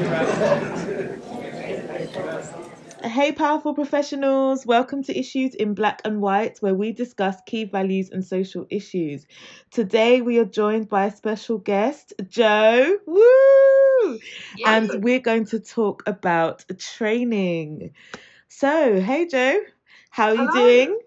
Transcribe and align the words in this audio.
Hey, 3.04 3.32
powerful 3.32 3.74
professionals, 3.74 4.64
welcome 4.66 5.02
to 5.04 5.18
Issues 5.18 5.54
in 5.54 5.74
Black 5.74 6.00
and 6.04 6.20
White, 6.20 6.58
where 6.60 6.74
we 6.74 6.92
discuss 6.92 7.36
key 7.46 7.64
values 7.64 8.10
and 8.10 8.24
social 8.24 8.66
issues. 8.70 9.26
Today, 9.70 10.20
we 10.22 10.38
are 10.38 10.44
joined 10.44 10.88
by 10.88 11.06
a 11.06 11.10
special 11.16 11.58
guest, 11.58 12.12
Joe. 12.28 12.98
Woo! 13.06 14.18
And 14.64 14.90
we're 15.02 15.20
going 15.20 15.44
to 15.46 15.60
talk 15.60 16.02
about 16.06 16.64
training. 16.78 17.92
So, 18.48 19.00
hey, 19.00 19.26
Joe, 19.26 19.60
how 20.10 20.28
are 20.28 20.36
you 20.36 20.48
doing? 20.50 20.98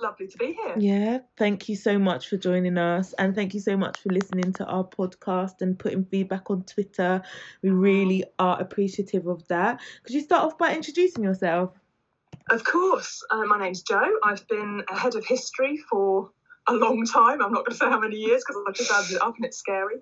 Lovely 0.00 0.28
to 0.28 0.38
be 0.38 0.52
here. 0.52 0.74
Yeah, 0.78 1.18
thank 1.36 1.68
you 1.68 1.76
so 1.76 1.98
much 1.98 2.28
for 2.28 2.36
joining 2.36 2.78
us. 2.78 3.14
And 3.14 3.34
thank 3.34 3.54
you 3.54 3.60
so 3.60 3.76
much 3.76 3.98
for 3.98 4.10
listening 4.10 4.52
to 4.54 4.64
our 4.66 4.84
podcast 4.84 5.60
and 5.60 5.78
putting 5.78 6.04
feedback 6.04 6.50
on 6.50 6.62
Twitter. 6.62 7.22
We 7.62 7.70
really 7.70 8.24
are 8.38 8.60
appreciative 8.60 9.26
of 9.26 9.46
that. 9.48 9.80
Could 10.04 10.14
you 10.14 10.20
start 10.20 10.44
off 10.44 10.58
by 10.58 10.74
introducing 10.74 11.24
yourself? 11.24 11.72
Of 12.50 12.64
course. 12.64 13.24
Uh, 13.30 13.44
my 13.44 13.58
name's 13.58 13.82
Joe. 13.82 14.08
I've 14.22 14.46
been 14.48 14.82
a 14.88 14.98
head 14.98 15.14
of 15.14 15.26
history 15.26 15.78
for 15.90 16.30
a 16.68 16.74
long 16.74 17.04
time. 17.04 17.42
I'm 17.42 17.52
not 17.52 17.64
going 17.64 17.72
to 17.72 17.76
say 17.76 17.86
how 17.86 17.98
many 17.98 18.16
years 18.16 18.42
because 18.46 18.62
I've 18.66 18.74
just 18.74 18.90
added 18.90 19.16
it 19.16 19.22
up 19.22 19.36
and 19.36 19.44
it's 19.44 19.56
scary. 19.56 19.96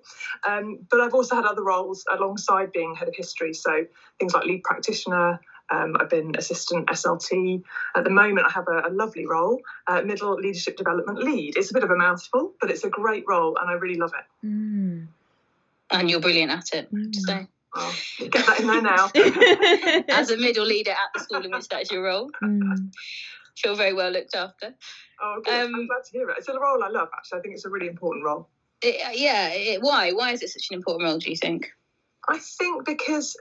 Um, 0.47 0.79
but 0.89 1.01
I've 1.01 1.13
also 1.13 1.35
had 1.35 1.45
other 1.45 1.63
roles 1.63 2.05
alongside 2.11 2.71
being 2.71 2.95
head 2.95 3.07
of 3.07 3.15
history. 3.15 3.53
So 3.53 3.85
things 4.19 4.33
like 4.33 4.45
lead 4.45 4.63
practitioner. 4.63 5.39
Um, 5.69 5.97
I've 5.99 6.09
been 6.09 6.35
assistant 6.37 6.87
SLT. 6.87 7.63
At 7.95 8.03
the 8.03 8.09
moment, 8.09 8.47
I 8.47 8.51
have 8.51 8.67
a, 8.67 8.87
a 8.87 8.91
lovely 8.91 9.25
role, 9.25 9.61
uh, 9.87 10.01
middle 10.01 10.33
leadership 10.35 10.77
development 10.77 11.19
lead. 11.19 11.57
It's 11.57 11.71
a 11.71 11.73
bit 11.73 11.83
of 11.83 11.91
a 11.91 11.95
mouthful, 11.95 12.53
but 12.61 12.71
it's 12.71 12.83
a 12.83 12.89
great 12.89 13.25
role 13.27 13.57
and 13.59 13.69
I 13.69 13.73
really 13.73 13.97
love 13.99 14.13
it. 14.17 14.47
Mm. 14.47 15.07
and 15.91 16.09
you're 16.09 16.19
brilliant 16.21 16.51
at 16.51 16.73
it. 16.73 16.93
Mm. 16.93 17.11
To 17.11 17.21
say, 17.21 17.47
I'll 17.73 17.93
get 18.29 18.45
that 18.45 18.59
in 18.59 18.67
there 18.67 18.81
now. 18.81 19.11
as 20.15 20.31
a 20.31 20.37
middle 20.37 20.65
leader 20.65 20.91
at 20.91 21.13
the 21.13 21.19
school 21.19 21.43
in 21.43 21.51
which 21.51 21.67
that's 21.67 21.91
your 21.91 22.03
role, 22.03 22.29
Mm. 22.43 22.91
feel 23.57 23.75
very 23.75 23.93
well 23.93 24.11
looked 24.11 24.35
after. 24.35 24.73
Oh, 25.21 25.41
good. 25.43 25.65
Um, 25.65 25.75
I'm 25.75 25.87
glad 25.87 26.03
to 26.05 26.11
hear 26.11 26.29
it. 26.29 26.37
It's 26.37 26.47
a 26.47 26.59
role 26.59 26.83
I 26.83 26.89
love, 26.89 27.09
actually. 27.13 27.39
I 27.39 27.41
think 27.41 27.55
it's 27.55 27.65
a 27.65 27.69
really 27.69 27.87
important 27.87 28.23
role. 28.23 28.47
It, 28.81 29.01
uh, 29.03 29.11
yeah, 29.13 29.49
it, 29.49 29.81
why? 29.81 30.11
Why 30.11 30.31
is 30.31 30.43
it 30.43 30.49
such 30.49 30.67
an 30.69 30.75
important 30.75 31.09
role? 31.09 31.17
Do 31.17 31.29
you 31.29 31.35
think? 31.35 31.71
I 32.29 32.37
think 32.37 32.85
because 32.85 33.35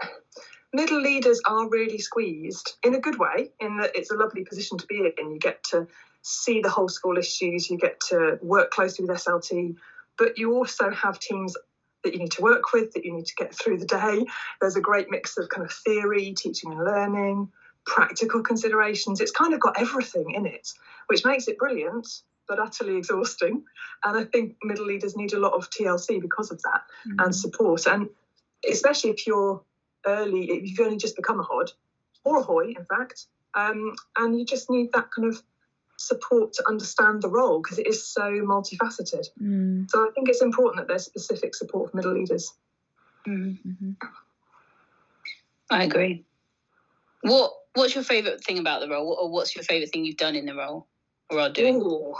middle 0.73 1.01
leaders 1.01 1.41
are 1.47 1.69
really 1.69 1.99
squeezed 1.99 2.77
in 2.85 2.95
a 2.95 3.01
good 3.01 3.19
way, 3.19 3.51
in 3.61 3.79
that 3.79 3.93
it's 3.95 4.11
a 4.11 4.17
lovely 4.17 4.45
position 4.45 4.79
to 4.79 4.87
be 4.87 5.11
in. 5.19 5.31
You 5.31 5.39
get 5.39 5.63
to 5.71 5.87
see 6.23 6.61
the 6.61 6.71
whole 6.71 6.89
school 6.89 7.19
issues, 7.19 7.71
you 7.71 7.79
get 7.79 8.01
to 8.09 8.39
work 8.43 8.71
closely 8.71 9.05
with 9.05 9.17
SLT, 9.17 9.77
but 10.19 10.39
you 10.39 10.55
also 10.55 10.91
have 10.91 11.19
teams 11.19 11.55
that 12.05 12.13
you 12.13 12.21
need 12.21 12.33
to 12.33 12.43
work 12.43 12.73
with, 12.73 12.93
that 12.95 13.05
you 13.05 13.13
need 13.13 13.27
to 13.27 13.35
get 13.37 13.55
through 13.55 13.79
the 13.79 13.87
day. 13.87 14.25
There's 14.61 14.77
a 14.77 14.81
great 14.81 15.11
mix 15.11 15.37
of 15.39 15.49
kind 15.49 15.65
of 15.65 15.73
theory, 15.73 16.33
teaching 16.35 16.73
and 16.73 16.85
learning, 16.85 17.49
practical 17.85 18.43
considerations. 18.43 19.21
It's 19.21 19.31
kind 19.31 19.55
of 19.55 19.61
got 19.61 19.81
everything 19.81 20.33
in 20.33 20.47
it, 20.47 20.69
which 21.07 21.25
makes 21.25 21.49
it 21.49 21.59
brilliant. 21.59 22.09
But 22.49 22.61
utterly 22.61 22.97
exhausting. 22.97 23.65
And 24.05 24.17
I 24.17 24.23
think 24.23 24.55
middle 24.63 24.87
leaders 24.87 25.17
need 25.17 25.33
a 25.33 25.39
lot 25.41 25.55
of 25.55 25.69
TLC 25.69 26.23
because 26.23 26.53
of 26.53 26.63
that 26.63 26.83
and 27.05 27.19
mm. 27.19 27.35
support. 27.35 27.89
And 27.89 28.09
especially 28.71 29.11
if 29.11 29.27
you're 29.27 29.61
early, 30.07 30.51
if 30.51 30.71
you've 30.71 30.87
only 30.87 30.97
just 30.97 31.17
become 31.17 31.41
a 31.41 31.43
HOD 31.43 31.73
or 32.25 32.39
a 32.39 32.43
HOY, 32.43 32.75
in 32.77 32.85
fact, 32.85 33.27
um, 33.55 33.95
and 34.17 34.39
you 34.39 34.45
just 34.45 34.71
need 34.71 34.91
that 34.93 35.11
kind 35.11 35.29
of 35.29 35.43
support 35.99 36.53
to 36.53 36.69
understand 36.69 37.23
the 37.23 37.29
role 37.29 37.61
because 37.63 37.79
it 37.79 37.87
is 37.87 38.07
so 38.07 38.23
multifaceted. 38.23 39.27
Mm. 39.43 39.91
So 39.91 40.07
I 40.07 40.11
think 40.15 40.29
it's 40.29 40.43
important 40.43 40.77
that 40.77 40.89
there's 40.89 41.05
specific 41.05 41.55
support 41.55 41.91
for 41.91 41.97
middle 41.97 42.13
leaders. 42.13 42.53
Mm, 43.27 43.59
Mhm. 43.67 43.97
I 45.71 45.85
agree. 45.85 46.25
What 47.23 47.53
What's 47.77 47.95
your 47.95 48.05
favourite 48.05 48.43
thing 48.43 48.59
about 48.59 48.81
the 48.81 48.89
role, 48.89 49.19
or 49.21 49.31
what's 49.31 49.55
your 49.55 49.63
favourite 49.63 49.93
thing 49.93 50.07
you've 50.07 50.17
done 50.17 50.35
in 50.35 50.47
the 50.47 50.55
role, 50.55 50.87
or 51.29 51.41
are 51.41 51.51
doing? 51.51 51.77
Ooh, 51.77 52.15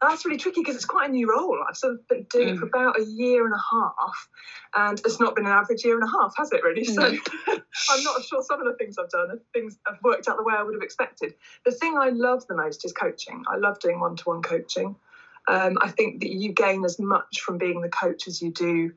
that's 0.00 0.24
really 0.24 0.38
tricky 0.38 0.60
because 0.60 0.76
it's 0.76 0.84
quite 0.84 1.08
a 1.08 1.12
new 1.12 1.28
role. 1.28 1.58
I've 1.68 1.76
sort 1.76 1.94
of 1.94 2.08
been 2.08 2.24
doing 2.30 2.48
it 2.48 2.58
for 2.58 2.66
about 2.66 2.98
a 2.98 3.04
year 3.04 3.44
and 3.44 3.54
a 3.54 3.76
half, 3.76 4.28
and 4.74 5.00
it's 5.04 5.18
not 5.18 5.34
been 5.34 5.46
an 5.46 5.52
average 5.52 5.84
year 5.84 5.94
and 5.94 6.04
a 6.04 6.10
half, 6.20 6.32
has 6.36 6.52
it 6.52 6.62
really? 6.62 6.84
So 6.84 7.02
I'm 7.90 8.04
not 8.04 8.22
sure 8.22 8.42
some 8.42 8.60
of 8.60 8.66
the 8.66 8.74
things 8.78 8.96
I've 8.98 9.10
done, 9.10 9.38
things 9.52 9.78
have 9.86 9.96
worked 10.02 10.28
out 10.28 10.36
the 10.36 10.44
way 10.44 10.54
I 10.56 10.62
would 10.62 10.74
have 10.74 10.82
expected. 10.82 11.34
The 11.64 11.72
thing 11.72 11.98
I 11.98 12.10
love 12.10 12.46
the 12.48 12.54
most 12.54 12.84
is 12.84 12.92
coaching. 12.92 13.42
I 13.48 13.56
love 13.56 13.78
doing 13.80 13.98
one-to-one 13.98 14.42
coaching. 14.42 14.96
Um, 15.48 15.78
I 15.80 15.88
think 15.88 16.20
that 16.20 16.30
you 16.30 16.52
gain 16.52 16.84
as 16.84 16.98
much 16.98 17.40
from 17.40 17.58
being 17.58 17.80
the 17.80 17.88
coach 17.88 18.28
as 18.28 18.40
you 18.40 18.52
do 18.52 18.92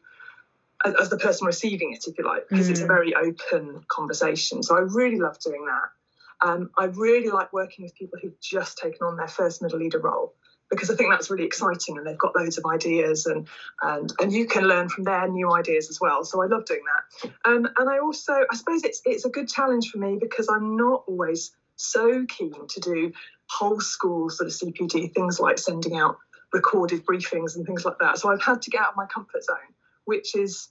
as, 0.85 0.93
as 0.95 1.09
the 1.09 1.17
person 1.17 1.47
receiving 1.47 1.93
it, 1.93 2.05
if 2.07 2.17
you 2.17 2.25
like, 2.25 2.47
because 2.49 2.69
it's 2.69 2.81
a 2.81 2.83
Mm. 2.83 2.87
very 2.87 3.15
open 3.15 3.83
conversation. 3.87 4.61
So 4.61 4.75
I 4.75 4.81
really 4.81 5.19
love 5.19 5.39
doing 5.39 5.65
that. 5.65 6.47
Um, 6.47 6.69
I 6.77 6.85
really 6.85 7.29
like 7.29 7.53
working 7.53 7.85
with 7.85 7.95
people 7.95 8.19
who've 8.21 8.39
just 8.41 8.77
taken 8.77 9.05
on 9.05 9.15
their 9.15 9.27
first 9.27 9.61
middle 9.61 9.79
leader 9.79 9.99
role 9.99 10.33
because 10.71 10.89
I 10.89 10.95
think 10.95 11.11
that's 11.11 11.29
really 11.29 11.43
exciting 11.43 11.97
and 11.97 12.07
they've 12.07 12.17
got 12.17 12.35
loads 12.35 12.57
of 12.57 12.65
ideas 12.65 13.25
and 13.25 13.47
and 13.81 14.11
and 14.19 14.33
you 14.33 14.47
can 14.47 14.63
learn 14.63 14.89
from 14.89 15.03
their 15.03 15.27
new 15.27 15.51
ideas 15.51 15.89
as 15.89 15.99
well. 15.99 16.23
So 16.23 16.41
I 16.41 16.47
love 16.47 16.65
doing 16.65 16.81
that. 16.85 17.31
Um, 17.45 17.67
and 17.77 17.89
I 17.89 17.99
also 17.99 18.33
I 18.33 18.55
suppose 18.55 18.83
it's 18.83 19.01
it's 19.05 19.25
a 19.25 19.29
good 19.29 19.47
challenge 19.47 19.89
for 19.89 19.99
me 19.99 20.17
because 20.19 20.47
I'm 20.49 20.77
not 20.77 21.03
always 21.07 21.51
so 21.75 22.25
keen 22.25 22.67
to 22.69 22.79
do 22.79 23.11
whole 23.49 23.81
school 23.81 24.29
sort 24.29 24.47
of 24.47 24.53
CPD 24.53 25.13
things 25.13 25.39
like 25.39 25.59
sending 25.59 25.97
out 25.97 26.17
recorded 26.53 27.05
briefings 27.05 27.55
and 27.55 27.65
things 27.65 27.85
like 27.85 27.99
that. 27.99 28.17
So 28.17 28.31
I've 28.31 28.41
had 28.41 28.61
to 28.63 28.69
get 28.69 28.81
out 28.81 28.89
of 28.89 28.95
my 28.95 29.05
comfort 29.05 29.43
zone, 29.43 29.57
which 30.05 30.35
is 30.35 30.69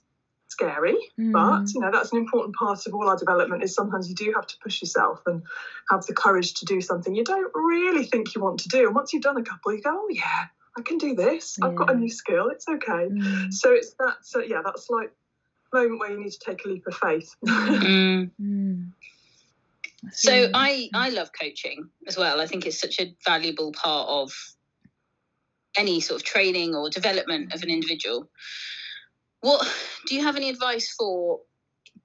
scary 0.51 0.97
Mm. 1.19 1.31
but 1.39 1.73
you 1.73 1.79
know 1.81 1.91
that's 1.91 2.11
an 2.11 2.17
important 2.19 2.55
part 2.55 2.85
of 2.85 2.93
all 2.93 3.07
our 3.07 3.17
development 3.17 3.63
is 3.63 3.73
sometimes 3.73 4.09
you 4.09 4.15
do 4.15 4.31
have 4.35 4.47
to 4.47 4.55
push 4.63 4.81
yourself 4.81 5.21
and 5.25 5.41
have 5.89 6.05
the 6.05 6.13
courage 6.13 6.53
to 6.55 6.65
do 6.65 6.81
something 6.81 7.15
you 7.15 7.23
don't 7.23 7.51
really 7.55 8.05
think 8.05 8.35
you 8.35 8.41
want 8.41 8.59
to 8.59 8.69
do 8.69 8.85
and 8.87 8.95
once 8.95 9.13
you've 9.13 9.23
done 9.23 9.37
a 9.37 9.43
couple 9.43 9.73
you 9.73 9.81
go 9.81 9.91
oh 9.93 10.07
yeah 10.09 10.45
i 10.77 10.81
can 10.81 10.97
do 10.97 11.15
this 11.15 11.57
i've 11.63 11.75
got 11.75 11.89
a 11.91 11.95
new 11.95 12.09
skill 12.09 12.49
it's 12.49 12.67
okay 12.67 13.03
Mm. 13.09 13.51
so 13.53 13.71
it's 13.73 13.93
that 13.99 14.17
so 14.21 14.39
yeah 14.41 14.61
that's 14.63 14.89
like 14.89 15.11
moment 15.73 15.99
where 16.01 16.11
you 16.11 16.19
need 16.23 16.31
to 16.31 16.39
take 16.39 16.65
a 16.65 16.67
leap 16.67 16.85
of 16.87 16.95
faith 16.95 17.33
Mm. 17.45 18.31
Mm. 18.41 18.91
So 20.11 20.33
I. 20.53 20.89
I 20.95 21.09
love 21.09 21.29
coaching 21.39 21.89
as 22.07 22.17
well. 22.17 22.41
I 22.41 22.47
think 22.47 22.65
it's 22.65 22.79
such 22.79 22.99
a 22.99 23.15
valuable 23.23 23.71
part 23.71 24.09
of 24.09 24.31
any 25.77 25.99
sort 26.01 26.19
of 26.19 26.25
training 26.25 26.73
or 26.75 26.89
development 26.89 27.53
of 27.53 27.61
an 27.61 27.69
individual. 27.69 28.27
What 29.41 29.67
do 30.07 30.15
you 30.15 30.23
have 30.23 30.35
any 30.35 30.49
advice 30.49 30.93
for 30.97 31.39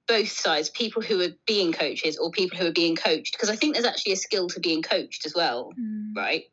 both 0.07 0.29
sides, 0.29 0.69
people 0.69 1.01
who 1.01 1.21
are 1.21 1.29
being 1.45 1.71
coaches 1.71 2.17
or 2.17 2.31
people 2.31 2.57
who 2.57 2.67
are 2.67 2.71
being 2.71 2.95
coached? 2.95 3.33
Because 3.33 3.49
I 3.49 3.55
think 3.55 3.73
there's 3.73 3.85
actually 3.85 4.13
a 4.13 4.17
skill 4.17 4.47
to 4.49 4.59
being 4.59 4.81
coached 4.81 5.25
as 5.25 5.33
well, 5.35 5.71
Mm. 5.79 6.15
right? 6.15 6.45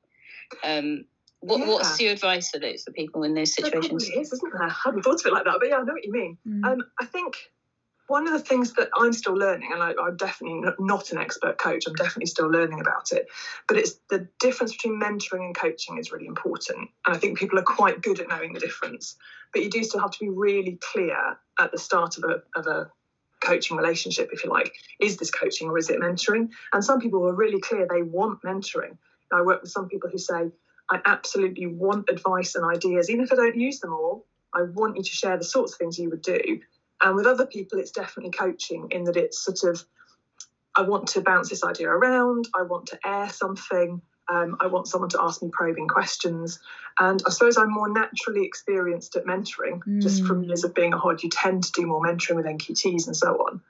Um, 0.62 1.04
what, 1.40 1.60
Yeah. 1.60 1.66
What's 1.68 2.00
your 2.00 2.12
advice 2.12 2.50
for 2.50 2.58
those 2.58 2.84
for 2.84 2.92
people 2.92 3.22
in 3.22 3.34
those 3.34 3.54
There 3.54 3.66
situations? 3.66 4.04
probably 4.08 4.22
is, 4.22 4.32
isn't 4.32 4.52
there? 4.52 4.62
I 4.62 4.68
hadn't 4.70 5.02
thought 5.02 5.20
of 5.20 5.26
it 5.26 5.32
like 5.32 5.44
that, 5.44 5.56
but 5.60 5.68
yeah, 5.68 5.76
I 5.76 5.82
know 5.82 5.92
what 5.92 6.04
you 6.04 6.12
mean. 6.12 6.38
Mm. 6.46 6.64
Um, 6.64 6.82
I 7.00 7.04
think 7.04 7.36
one 8.06 8.26
of 8.26 8.32
the 8.32 8.38
things 8.38 8.72
that 8.74 8.88
I'm 8.96 9.12
still 9.12 9.34
learning, 9.34 9.70
and 9.72 9.82
I, 9.82 9.94
I'm 10.00 10.16
definitely 10.16 10.62
not 10.78 11.10
an 11.10 11.18
expert 11.18 11.58
coach, 11.58 11.84
I'm 11.86 11.94
definitely 11.94 12.26
still 12.26 12.48
learning 12.50 12.80
about 12.80 13.12
it, 13.12 13.28
but 13.66 13.76
it's 13.76 13.94
the 14.10 14.28
difference 14.40 14.72
between 14.72 15.00
mentoring 15.00 15.46
and 15.46 15.56
coaching 15.56 15.98
is 15.98 16.12
really 16.12 16.26
important. 16.26 16.90
And 17.06 17.16
I 17.16 17.18
think 17.18 17.38
people 17.38 17.58
are 17.58 17.62
quite 17.62 18.02
good 18.02 18.20
at 18.20 18.28
knowing 18.28 18.52
the 18.52 18.60
difference, 18.60 19.16
but 19.52 19.62
you 19.62 19.70
do 19.70 19.82
still 19.82 20.00
have 20.00 20.10
to 20.10 20.18
be 20.20 20.28
really 20.28 20.78
clear 20.92 21.38
at 21.58 21.72
the 21.72 21.78
start 21.78 22.18
of 22.18 22.24
a, 22.24 22.58
of 22.58 22.66
a 22.66 22.90
coaching 23.42 23.76
relationship, 23.76 24.30
if 24.32 24.44
you 24.44 24.50
like. 24.50 24.74
Is 25.00 25.16
this 25.16 25.30
coaching 25.30 25.68
or 25.68 25.78
is 25.78 25.88
it 25.88 26.00
mentoring? 26.00 26.50
And 26.72 26.84
some 26.84 27.00
people 27.00 27.26
are 27.26 27.34
really 27.34 27.60
clear 27.60 27.86
they 27.88 28.02
want 28.02 28.42
mentoring. 28.42 28.96
I 29.32 29.42
work 29.42 29.62
with 29.62 29.70
some 29.70 29.88
people 29.88 30.10
who 30.10 30.18
say, 30.18 30.50
I 30.90 31.00
absolutely 31.06 31.66
want 31.66 32.10
advice 32.10 32.54
and 32.54 32.64
ideas, 32.64 33.08
even 33.08 33.24
if 33.24 33.32
I 33.32 33.36
don't 33.36 33.58
use 33.58 33.80
them 33.80 33.92
all. 33.92 34.26
I 34.52 34.62
want 34.62 34.96
you 34.96 35.02
to 35.02 35.10
share 35.10 35.36
the 35.36 35.44
sorts 35.44 35.72
of 35.72 35.78
things 35.78 35.98
you 35.98 36.10
would 36.10 36.22
do. 36.22 36.60
And 37.04 37.14
with 37.14 37.26
other 37.26 37.46
people, 37.46 37.78
it's 37.78 37.90
definitely 37.90 38.32
coaching 38.32 38.88
in 38.90 39.04
that 39.04 39.16
it's 39.16 39.44
sort 39.44 39.62
of, 39.70 39.84
I 40.74 40.82
want 40.82 41.06
to 41.08 41.20
bounce 41.20 41.50
this 41.50 41.62
idea 41.62 41.88
around, 41.90 42.48
I 42.56 42.62
want 42.62 42.86
to 42.86 42.98
air 43.06 43.28
something, 43.28 44.00
um, 44.28 44.56
I 44.58 44.66
want 44.68 44.88
someone 44.88 45.10
to 45.10 45.22
ask 45.22 45.42
me 45.42 45.50
probing 45.52 45.86
questions. 45.86 46.58
And 46.98 47.22
I 47.26 47.30
suppose 47.30 47.58
I'm 47.58 47.70
more 47.70 47.92
naturally 47.92 48.42
experienced 48.44 49.14
at 49.16 49.26
mentoring, 49.26 49.82
just 50.00 50.24
from 50.24 50.42
Mm. 50.42 50.46
years 50.48 50.64
of 50.64 50.74
being 50.74 50.94
a 50.94 50.98
HOD. 50.98 51.22
You 51.22 51.28
tend 51.28 51.64
to 51.64 51.72
do 51.72 51.86
more 51.86 52.00
mentoring 52.00 52.36
with 52.36 52.46
NQTs 52.46 53.06
and 53.06 53.14
so 53.14 53.34
on. 53.34 53.60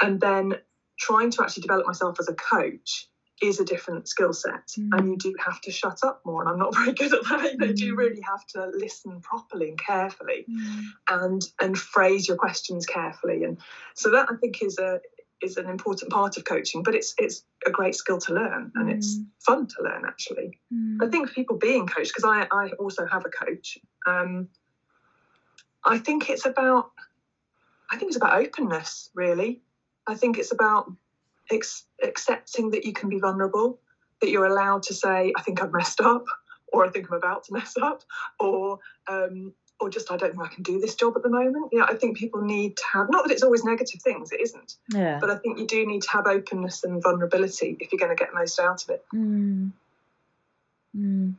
And 0.00 0.20
then 0.20 0.54
trying 0.98 1.32
to 1.32 1.42
actually 1.42 1.62
develop 1.62 1.86
myself 1.86 2.20
as 2.20 2.28
a 2.28 2.34
coach 2.34 3.08
is 3.40 3.58
a 3.60 3.64
different 3.64 4.06
skill 4.08 4.32
set 4.32 4.62
and 4.92 5.08
you 5.08 5.16
do 5.16 5.32
have 5.44 5.60
to 5.62 5.70
shut 5.70 5.98
up 6.04 6.20
more 6.24 6.40
and 6.40 6.48
i'm 6.48 6.58
not 6.58 6.74
very 6.80 6.92
good 6.92 7.12
at 7.14 7.24
that 7.28 7.56
you 7.60 7.74
do 7.74 7.94
Mm. 7.94 7.98
really 7.98 8.20
have 8.28 8.44
to 8.54 8.70
listen 8.76 9.20
properly 9.20 9.68
and 9.70 9.78
carefully 9.78 10.44
Mm. 10.48 10.82
and 11.08 11.42
and 11.60 11.78
phrase 11.78 12.26
your 12.28 12.36
questions 12.36 12.86
carefully 12.86 13.42
and 13.44 13.58
so 13.94 14.10
that 14.10 14.26
i 14.30 14.34
think 14.36 14.62
is 14.62 14.78
a 14.78 14.98
is 15.42 15.56
an 15.56 15.68
important 15.68 16.10
part 16.12 16.36
of 16.36 16.44
coaching 16.44 16.82
but 16.82 16.94
it's 16.94 17.14
it's 17.18 17.42
a 17.66 17.70
great 17.70 17.94
skill 17.94 18.18
to 18.18 18.34
learn 18.34 18.70
and 18.74 18.90
it's 18.90 19.16
Mm. 19.18 19.26
fun 19.46 19.66
to 19.66 19.82
learn 19.82 20.04
actually 20.06 20.50
Mm. 20.72 20.98
I 21.02 21.06
think 21.08 21.32
people 21.32 21.56
being 21.56 21.86
coached, 21.86 22.12
because 22.14 22.24
I, 22.24 22.46
I 22.52 22.70
also 22.78 23.06
have 23.06 23.24
a 23.24 23.30
coach, 23.44 23.78
um, 24.06 24.46
I 25.84 25.96
think 25.98 26.28
it's 26.28 26.44
about 26.46 26.90
I 27.90 27.96
think 27.96 28.10
it's 28.10 28.16
about 28.16 28.34
openness, 28.38 29.10
really. 29.14 29.60
I 30.06 30.14
think 30.14 30.38
it's 30.38 30.52
about 30.52 30.92
ex- 31.52 31.84
accepting 32.02 32.70
that 32.70 32.84
you 32.84 32.92
can 32.92 33.08
be 33.08 33.18
vulnerable, 33.18 33.78
that 34.20 34.30
you're 34.30 34.46
allowed 34.46 34.82
to 34.84 34.94
say, 34.94 35.32
I 35.36 35.42
think 35.42 35.62
I've 35.62 35.72
messed 35.72 36.00
up, 36.00 36.24
or 36.72 36.84
I 36.84 36.90
think 36.90 37.10
I'm 37.10 37.16
about 37.16 37.44
to 37.44 37.52
mess 37.52 37.74
up, 37.80 38.02
or 38.38 38.78
um, 39.08 39.52
or 39.80 39.88
just 39.88 40.10
I 40.10 40.16
don't 40.16 40.32
think 40.32 40.42
I 40.42 40.54
can 40.54 40.62
do 40.62 40.78
this 40.78 40.94
job 40.94 41.14
at 41.16 41.22
the 41.22 41.30
moment. 41.30 41.70
You 41.72 41.78
know, 41.78 41.86
I 41.88 41.94
think 41.94 42.16
people 42.16 42.42
need 42.42 42.76
to 42.76 42.82
have 42.92 43.10
not 43.10 43.24
that 43.24 43.32
it's 43.32 43.42
always 43.42 43.64
negative 43.64 44.02
things, 44.02 44.30
it 44.30 44.40
isn't. 44.40 44.76
Yeah. 44.92 45.18
But 45.20 45.30
I 45.30 45.36
think 45.36 45.58
you 45.58 45.66
do 45.66 45.86
need 45.86 46.02
to 46.02 46.10
have 46.10 46.26
openness 46.26 46.84
and 46.84 47.02
vulnerability 47.02 47.76
if 47.80 47.90
you're 47.92 47.98
going 47.98 48.14
to 48.14 48.22
get 48.22 48.34
most 48.34 48.60
out 48.60 48.82
of 48.82 48.90
it. 48.90 49.04
Mm. 49.14 49.72
Mm. 50.96 51.34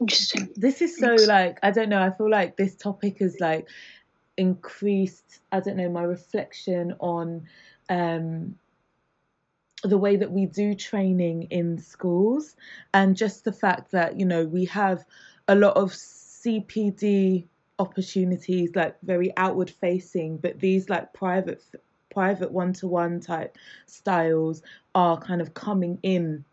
Interesting. 0.00 0.50
This 0.56 0.82
is 0.82 0.98
so 0.98 1.16
like 1.26 1.58
I 1.62 1.70
don't 1.70 1.88
know. 1.88 2.00
I 2.00 2.10
feel 2.10 2.30
like 2.30 2.56
this 2.56 2.76
topic 2.76 3.18
has 3.18 3.40
like 3.40 3.66
increased. 4.36 5.40
I 5.50 5.60
don't 5.60 5.76
know 5.76 5.88
my 5.88 6.02
reflection 6.02 6.94
on 7.00 7.48
um, 7.88 8.56
the 9.84 9.98
way 9.98 10.16
that 10.16 10.30
we 10.30 10.46
do 10.46 10.74
training 10.74 11.44
in 11.50 11.78
schools, 11.78 12.56
and 12.94 13.16
just 13.16 13.44
the 13.44 13.52
fact 13.52 13.92
that 13.92 14.18
you 14.18 14.26
know 14.26 14.44
we 14.44 14.64
have 14.66 15.04
a 15.46 15.54
lot 15.54 15.76
of 15.76 15.92
CPD 15.92 17.46
opportunities, 17.78 18.74
like 18.74 18.96
very 19.02 19.32
outward 19.36 19.70
facing, 19.70 20.36
but 20.38 20.58
these 20.58 20.88
like 20.88 21.12
private 21.12 21.62
private 22.10 22.50
one 22.50 22.72
to 22.72 22.88
one 22.88 23.20
type 23.20 23.56
styles 23.86 24.62
are 24.94 25.18
kind 25.18 25.40
of 25.40 25.54
coming 25.54 25.98
in 26.02 26.44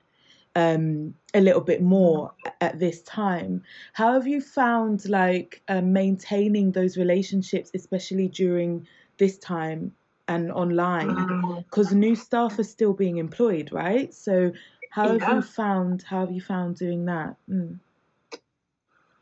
um, 0.55 1.13
a 1.33 1.41
little 1.41 1.61
bit 1.61 1.81
more 1.81 2.31
at 2.61 2.79
this 2.79 3.01
time. 3.01 3.63
How 3.93 4.13
have 4.13 4.27
you 4.27 4.41
found 4.41 5.07
like 5.09 5.61
um, 5.67 5.91
maintaining 5.91 6.71
those 6.71 6.97
relationships, 6.97 7.71
especially 7.73 8.27
during 8.27 8.87
this 9.17 9.37
time 9.37 9.91
and 10.27 10.51
online? 10.51 11.63
Because 11.69 11.93
new 11.93 12.15
staff 12.15 12.57
are 12.59 12.63
still 12.63 12.93
being 12.93 13.17
employed, 13.17 13.71
right? 13.71 14.13
So 14.13 14.51
how 14.89 15.09
have 15.09 15.21
Yeah. 15.21 15.35
you 15.35 15.41
found 15.41 16.03
how 16.03 16.21
have 16.21 16.31
you 16.31 16.41
found 16.41 16.77
doing 16.77 17.05
that? 17.05 17.35
Mm. 17.49 17.79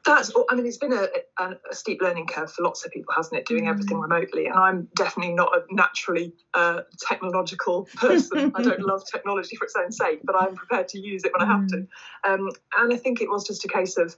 That's, 0.05 0.33
I 0.49 0.55
mean, 0.55 0.65
it's 0.65 0.77
been 0.77 0.91
a, 0.91 1.07
a, 1.39 1.51
a 1.71 1.73
steep 1.73 2.01
learning 2.01 2.27
curve 2.27 2.51
for 2.51 2.61
lots 2.63 2.83
of 2.83 2.91
people, 2.91 3.13
hasn't 3.15 3.39
it? 3.39 3.45
Doing 3.45 3.69
everything 3.69 3.97
Mm. 3.97 4.01
remotely, 4.01 4.47
and 4.47 4.55
I'm 4.55 4.87
definitely 4.95 5.33
not 5.33 5.55
a 5.55 5.73
naturally 5.73 6.33
uh, 6.53 6.81
technological 6.99 7.87
person. 7.95 8.51
I 8.53 8.61
don't 8.61 8.81
love 8.85 9.03
technology 9.09 9.55
for 9.55 9.63
its 9.63 9.75
own 9.77 9.93
sake, 9.93 10.19
but 10.25 10.35
I'm 10.35 10.55
prepared 10.55 10.89
to 10.89 10.99
use 10.99 11.23
it 11.23 11.31
when 11.31 11.47
I 11.47 11.51
have 11.51 11.65
to. 11.67 11.87
Um, 12.25 12.49
and 12.77 12.93
I 12.93 12.97
think 12.97 13.21
it 13.21 13.29
was 13.29 13.47
just 13.47 13.63
a 13.63 13.69
case 13.69 13.97
of 13.97 14.17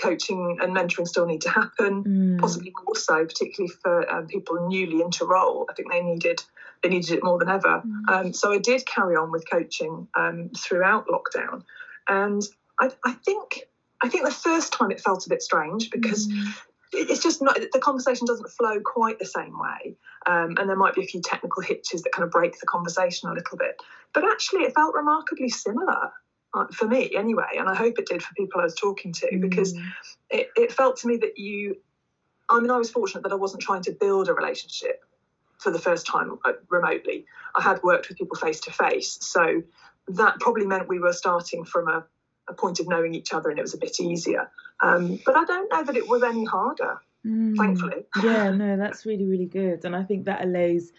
coaching 0.00 0.58
and 0.60 0.74
mentoring 0.74 1.06
still 1.06 1.26
need 1.26 1.42
to 1.42 1.50
happen, 1.50 2.04
Mm. 2.04 2.38
possibly 2.38 2.72
more 2.84 2.96
so, 2.96 3.24
particularly 3.24 3.72
for 3.82 4.10
um, 4.12 4.26
people 4.26 4.68
newly 4.68 5.00
into 5.00 5.24
role. 5.24 5.66
I 5.68 5.74
think 5.74 5.90
they 5.90 6.00
needed 6.02 6.42
they 6.82 6.88
needed 6.88 7.10
it 7.10 7.22
more 7.22 7.38
than 7.38 7.50
ever. 7.50 7.82
Mm. 7.84 8.10
Um, 8.10 8.32
so 8.32 8.52
I 8.52 8.58
did 8.58 8.86
carry 8.86 9.14
on 9.14 9.30
with 9.30 9.44
coaching 9.50 10.08
um, 10.14 10.48
throughout 10.56 11.04
lockdown, 11.08 11.62
and 12.08 12.42
I, 12.80 12.90
I 13.04 13.12
think 13.12 13.60
I 14.02 14.08
think 14.08 14.24
the 14.24 14.30
first 14.30 14.72
time 14.72 14.90
it 14.90 15.00
felt 15.00 15.26
a 15.26 15.28
bit 15.28 15.42
strange 15.42 15.90
because 15.90 16.26
Mm. 16.26 16.54
it's 16.92 17.22
just 17.22 17.42
not 17.42 17.56
the 17.72 17.78
conversation 17.78 18.26
doesn't 18.26 18.50
flow 18.50 18.80
quite 18.84 19.18
the 19.18 19.26
same 19.26 19.58
way, 19.58 19.94
um, 20.26 20.56
and 20.58 20.68
there 20.68 20.76
might 20.76 20.94
be 20.94 21.02
a 21.02 21.06
few 21.06 21.20
technical 21.22 21.62
hitches 21.62 22.02
that 22.02 22.12
kind 22.12 22.24
of 22.24 22.30
break 22.30 22.58
the 22.58 22.66
conversation 22.66 23.28
a 23.28 23.34
little 23.34 23.58
bit. 23.58 23.80
But 24.14 24.24
actually, 24.24 24.62
it 24.64 24.74
felt 24.74 24.94
remarkably 24.94 25.50
similar. 25.50 26.10
Uh, 26.52 26.64
for 26.72 26.86
me, 26.88 27.10
anyway, 27.16 27.44
and 27.58 27.68
I 27.68 27.74
hope 27.74 27.98
it 27.98 28.06
did 28.06 28.22
for 28.22 28.34
people 28.34 28.60
I 28.60 28.64
was 28.64 28.74
talking 28.74 29.12
to 29.12 29.38
because 29.40 29.72
Mm. 29.72 29.84
it, 30.30 30.48
it 30.56 30.72
felt 30.72 30.96
to 30.98 31.06
me 31.08 31.16
that 31.18 31.38
you 31.38 31.76
i 32.48 32.58
mean 32.60 32.70
i 32.70 32.76
was 32.76 32.90
fortunate 32.90 33.22
that 33.22 33.32
i 33.32 33.36
wasn't 33.36 33.62
trying 33.62 33.82
to 33.82 33.92
build 33.92 34.28
a 34.28 34.34
relationship 34.34 35.04
for 35.58 35.70
the 35.70 35.78
first 35.78 36.06
time 36.06 36.36
uh, 36.44 36.52
remotely 36.68 37.24
i 37.56 37.62
had 37.62 37.80
worked 37.82 38.08
with 38.08 38.18
people 38.18 38.36
face 38.36 38.60
to 38.60 38.70
face 38.72 39.18
so 39.20 39.62
that 40.08 40.38
probably 40.40 40.66
meant 40.66 40.88
we 40.88 40.98
were 40.98 41.12
starting 41.12 41.64
from 41.64 41.88
a, 41.88 42.04
a 42.48 42.52
point 42.54 42.80
of 42.80 42.88
knowing 42.88 43.14
each 43.14 43.32
other 43.32 43.48
and 43.50 43.58
it 43.58 43.62
was 43.62 43.74
a 43.74 43.78
bit 43.78 44.00
easier 44.00 44.48
um, 44.82 45.18
but 45.24 45.36
i 45.36 45.44
don't 45.44 45.70
know 45.72 45.84
that 45.84 45.96
it 45.96 46.08
was 46.08 46.22
any 46.22 46.44
harder 46.44 46.96
Mm. 47.26 47.54
thankfully 47.58 48.06
yeah 48.22 48.50
no 48.62 48.78
that's 48.78 49.04
really 49.04 49.26
really 49.26 49.44
good 49.44 49.84
and 49.84 49.94
i 49.94 50.02
think 50.02 50.24
that 50.24 50.42
allays 50.42 50.90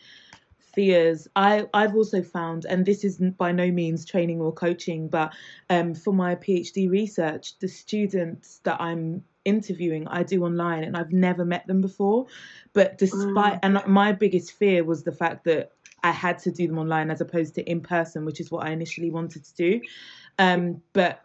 fears. 0.74 1.28
I 1.36 1.68
i've 1.74 1.96
also 1.96 2.22
found 2.22 2.66
and 2.66 2.86
this 2.86 3.04
isn't 3.04 3.38
by 3.38 3.52
no 3.52 3.72
means 3.72 4.06
training 4.06 4.42
or 4.42 4.54
coaching 4.54 5.08
but 5.08 5.34
um 5.70 5.94
for 5.94 6.14
my 6.14 6.36
phd 6.36 6.90
research 6.90 7.58
the 7.60 7.68
students 7.68 8.60
that 8.64 8.80
i'm 8.80 9.24
interviewing 9.46 10.08
i 10.08 10.24
do 10.24 10.44
online 10.44 10.84
and 10.84 10.96
i've 10.96 11.12
never 11.12 11.44
met 11.46 11.66
them 11.68 11.82
before. 11.82 12.28
But 12.74 12.98
despite 12.98 13.60
and 13.64 13.82
my 13.88 14.12
biggest 14.12 14.54
fear 14.54 14.84
was 14.84 15.04
the 15.04 15.12
fact 15.12 15.44
that 15.46 15.72
i 16.04 16.12
had 16.12 16.40
to 16.40 16.52
do 16.52 16.68
them 16.68 16.78
online 16.78 17.12
as 17.12 17.22
opposed 17.22 17.56
to 17.56 17.70
in 17.70 17.82
person 17.82 18.26
which 18.26 18.40
is 18.40 18.52
what 18.52 18.66
i 18.66 18.72
initially 18.72 19.12
wanted 19.12 19.44
to 19.44 19.56
do. 19.56 19.82
Um 20.40 20.82
but 20.94 21.24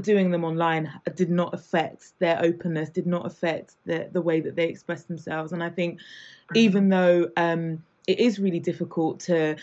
doing 0.00 0.30
them 0.30 0.44
online 0.44 0.90
did 1.14 1.30
not 1.30 1.52
affect 1.52 2.12
their 2.20 2.40
openness, 2.42 2.90
did 2.90 3.06
not 3.06 3.26
affect 3.26 3.74
the 3.86 4.08
the 4.12 4.22
way 4.22 4.40
that 4.40 4.56
they 4.56 4.68
express 4.68 5.04
themselves. 5.04 5.52
And 5.52 5.62
I 5.62 5.70
think 5.70 6.00
even 6.54 6.88
though 6.88 7.30
um, 7.36 7.82
it 8.10 8.18
is 8.18 8.40
really 8.40 8.58
difficult 8.58 9.20
to 9.20 9.56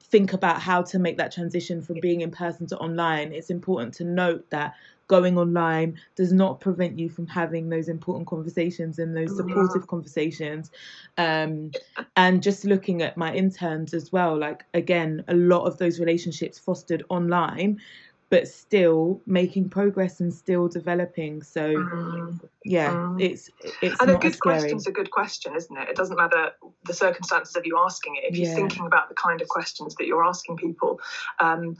think 0.00 0.32
about 0.34 0.60
how 0.60 0.82
to 0.82 0.98
make 0.98 1.16
that 1.16 1.32
transition 1.32 1.80
from 1.80 1.98
being 2.00 2.20
in 2.20 2.30
person 2.30 2.66
to 2.66 2.76
online, 2.76 3.32
it's 3.32 3.50
important 3.50 3.94
to 3.94 4.04
note 4.04 4.48
that 4.50 4.74
going 5.08 5.38
online 5.38 5.96
does 6.16 6.32
not 6.32 6.60
prevent 6.60 6.98
you 6.98 7.08
from 7.08 7.26
having 7.26 7.68
those 7.68 7.88
important 7.88 8.26
conversations 8.26 8.98
and 8.98 9.16
those 9.16 9.34
supportive 9.36 9.86
conversations. 9.86 10.70
Um, 11.16 11.70
and 12.16 12.42
just 12.42 12.64
looking 12.64 13.02
at 13.02 13.16
my 13.16 13.32
interns 13.32 13.94
as 13.94 14.12
well 14.12 14.36
like 14.36 14.64
again 14.74 15.24
a 15.28 15.34
lot 15.34 15.64
of 15.64 15.78
those 15.78 15.98
relationships 16.00 16.58
fostered 16.58 17.04
online 17.08 17.80
but 18.28 18.48
still 18.48 19.20
making 19.26 19.68
progress 19.68 20.20
and 20.20 20.32
still 20.34 20.68
developing 20.68 21.42
so 21.42 21.74
Mm. 21.76 22.40
yeah 22.64 22.90
Mm. 22.92 23.20
it's 23.20 23.50
it's 23.82 24.00
and 24.00 24.10
a 24.10 24.12
not 24.14 24.22
good 24.22 24.32
as 24.32 24.36
scary 24.36 24.58
question's 24.60 24.86
a 24.86 24.92
good 24.92 25.10
question 25.10 25.54
isn't 25.54 25.76
it 25.76 25.88
it 25.88 25.96
doesn't 25.96 26.16
matter 26.16 26.50
the 26.84 26.92
circumstances 26.94 27.54
of 27.56 27.64
you 27.66 27.78
asking 27.78 28.16
it 28.16 28.24
if 28.30 28.36
Yeah. 28.36 28.46
you're 28.46 28.56
thinking 28.56 28.86
about 28.86 29.08
the 29.08 29.14
kind 29.14 29.40
of 29.40 29.48
questions 29.48 29.94
that 29.96 30.06
you're 30.06 30.24
asking 30.24 30.56
people 30.56 30.98
um, 31.40 31.76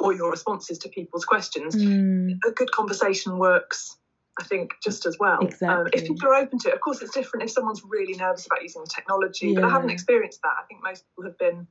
or 0.00 0.12
your 0.12 0.30
responses 0.30 0.78
to 0.78 0.88
people's 0.88 1.24
questions 1.24 1.76
Mm, 1.76 2.38
a 2.44 2.50
good 2.50 2.70
conversation 2.72 3.38
works 3.38 3.96
I 4.36 4.42
think 4.42 4.72
just 4.82 5.06
as 5.06 5.16
well. 5.20 5.38
Um, 5.42 5.46
Exactly. 5.46 5.90
if 5.92 6.08
people 6.08 6.26
are 6.28 6.34
open 6.34 6.58
to 6.58 6.68
it, 6.70 6.74
of 6.74 6.80
course, 6.80 7.00
it's 7.02 7.14
different 7.14 7.44
if 7.44 7.52
someone's 7.52 7.84
really 7.84 8.14
nervous 8.16 8.46
about 8.46 8.62
using 8.64 8.82
the 8.82 8.90
technology. 8.92 9.54
But 9.54 9.62
I 9.62 9.68
haven't 9.68 9.90
experienced 9.90 10.42
that. 10.42 10.54
I 10.60 10.64
think 10.66 10.82
most 10.82 11.04
people 11.08 11.30
have 11.30 11.38
been 11.38 11.68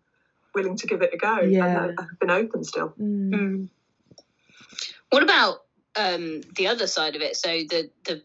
willing 0.55 0.77
to 0.77 0.87
give 0.87 1.01
it 1.01 1.09
a 1.13 1.17
go 1.17 1.39
Yeah. 1.41 1.65
and 1.65 1.99
have 1.99 2.19
been 2.21 2.31
open 2.31 2.63
still. 2.63 2.93
mm, 2.97 3.31
Mm. 3.33 3.67
What 5.13 5.21
about 5.21 5.59
um, 5.95 6.41
the 6.55 6.65
other 6.65 6.87
side 6.87 7.15
of 7.15 7.21
it? 7.21 7.35
So 7.35 7.49
the 7.49 7.91
the 8.05 8.23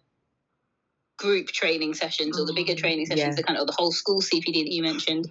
group 1.18 1.48
training 1.48 1.92
sessions 1.92 2.40
or 2.40 2.46
the 2.46 2.54
bigger 2.54 2.72
Mm, 2.72 2.78
training 2.78 3.06
sessions, 3.06 3.28
yeah. 3.28 3.34
the 3.34 3.42
kind 3.42 3.58
of 3.58 3.66
the 3.66 3.74
whole 3.76 3.92
school 3.92 4.22
CPD 4.22 4.64
that 4.64 4.72
you 4.72 4.82
mentioned. 4.82 5.28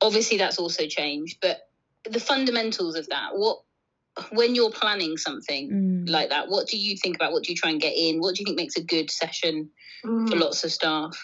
Obviously, 0.00 0.38
that's 0.38 0.58
also 0.58 0.86
changed, 0.86 1.36
but 1.42 1.68
the 2.08 2.20
fundamentals 2.20 2.94
of 2.96 3.06
that. 3.10 3.30
What 3.34 3.58
when 4.32 4.54
you're 4.54 4.70
planning 4.70 5.18
something 5.18 5.70
mm. 5.70 6.08
like 6.08 6.30
that, 6.30 6.48
what 6.48 6.66
do 6.66 6.78
you 6.78 6.96
think 6.96 7.16
about? 7.16 7.32
What 7.32 7.44
do 7.44 7.52
you 7.52 7.56
try 7.56 7.70
and 7.70 7.80
get 7.80 7.94
in? 7.94 8.20
What 8.20 8.34
do 8.34 8.40
you 8.40 8.46
think 8.46 8.56
makes 8.56 8.76
a 8.76 8.82
good 8.82 9.10
session 9.10 9.68
for 10.02 10.08
Mm. 10.08 10.40
lots 10.40 10.64
of 10.64 10.72
staff? 10.72 11.14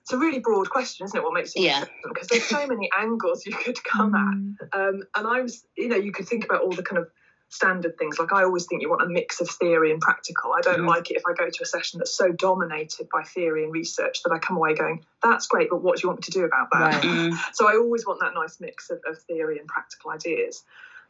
It's 0.00 0.12
a 0.14 0.18
really 0.18 0.38
broad 0.40 0.70
question, 0.70 1.04
isn't 1.04 1.16
it? 1.18 1.22
What 1.22 1.34
makes 1.34 1.52
it 1.54 1.60
Yeah. 1.60 1.84
Because 2.08 2.28
there's 2.28 2.44
so 2.44 2.66
many 2.66 2.88
angles 2.98 3.44
you 3.44 3.52
could 3.54 3.82
come 3.84 4.12
Mm, 4.14 4.54
at. 4.72 4.80
Um, 4.80 5.02
and 5.16 5.26
I 5.26 5.42
was, 5.42 5.66
you 5.76 5.88
know, 5.88 5.96
you 5.96 6.12
could 6.12 6.26
think 6.26 6.46
about 6.46 6.62
all 6.62 6.72
the 6.72 6.82
kind 6.82 6.98
of 6.98 7.08
standard 7.50 7.98
things. 7.98 8.18
Like 8.18 8.32
I 8.32 8.44
always 8.44 8.64
think 8.64 8.80
you 8.80 8.88
want 8.88 9.02
a 9.02 9.08
mix 9.08 9.40
of 9.40 9.50
theory 9.50 9.90
and 9.90 10.00
practical. 10.00 10.52
I 10.56 10.60
don't 10.60 10.86
like 10.86 11.10
it 11.10 11.16
if 11.16 11.22
I 11.28 11.34
go 11.34 11.50
to 11.50 11.62
a 11.62 11.66
session 11.66 11.98
that's 11.98 12.14
so 12.14 12.30
dominated 12.30 13.08
by 13.12 13.24
theory 13.24 13.64
and 13.64 13.72
research 13.72 14.22
that 14.22 14.32
I 14.32 14.38
come 14.38 14.56
away 14.56 14.74
going, 14.74 15.04
that's 15.22 15.48
great, 15.48 15.68
but 15.68 15.82
what 15.82 15.96
do 15.96 16.02
you 16.04 16.08
want 16.08 16.20
me 16.20 16.22
to 16.22 16.30
do 16.30 16.44
about 16.44 16.70
that? 16.70 16.80
Right. 16.80 17.04
Mm. 17.10 17.36
So 17.52 17.68
I 17.68 17.76
always 17.76 18.06
want 18.06 18.20
that 18.20 18.34
nice 18.34 18.60
mix 18.60 18.88
of, 18.88 19.00
of 19.06 19.18
theory 19.22 19.58
and 19.58 19.66
practical 19.66 20.12
ideas. 20.12 20.62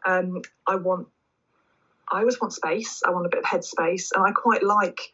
Um, 0.07 0.41
I 0.67 0.77
want, 0.77 1.09
I 2.11 2.21
always 2.21 2.41
want 2.41 2.55
space. 2.55 3.03
I 3.07 3.11
want 3.11 3.27
a 3.27 3.29
bit 3.29 3.41
of 3.41 3.45
headspace, 3.45 4.11
and 4.15 4.25
I 4.25 4.31
quite 4.31 4.63
like 4.63 5.13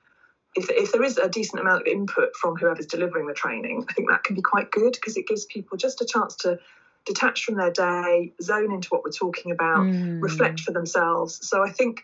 if 0.54 0.71
if 0.71 0.92
there 0.92 1.02
is 1.02 1.18
a 1.18 1.28
decent 1.28 1.61
amount 1.61 1.83
of 1.83 1.87
input 1.87 2.37
from 2.37 2.56
whoever's 2.56 2.87
delivering 2.87 3.26
the 3.26 3.35
training. 3.35 3.85
I 3.88 3.92
think 3.92 4.09
that 4.09 4.23
can 4.23 4.37
be 4.37 4.42
quite 4.42 4.71
good 4.71 4.92
because 4.92 5.16
it 5.16 5.26
gives 5.26 5.45
people 5.45 5.76
just 5.76 6.00
a 6.00 6.06
chance 6.06 6.37
to 6.37 6.59
detach 7.06 7.44
from 7.44 7.56
their 7.56 7.70
day, 7.70 8.32
zone 8.42 8.72
into 8.72 8.88
what 8.88 9.02
we're 9.04 9.10
talking 9.10 9.52
about, 9.52 9.86
mm. 9.86 10.20
reflect 10.20 10.60
for 10.60 10.72
themselves. 10.72 11.38
So 11.48 11.62
I 11.62 11.70
think 11.70 12.02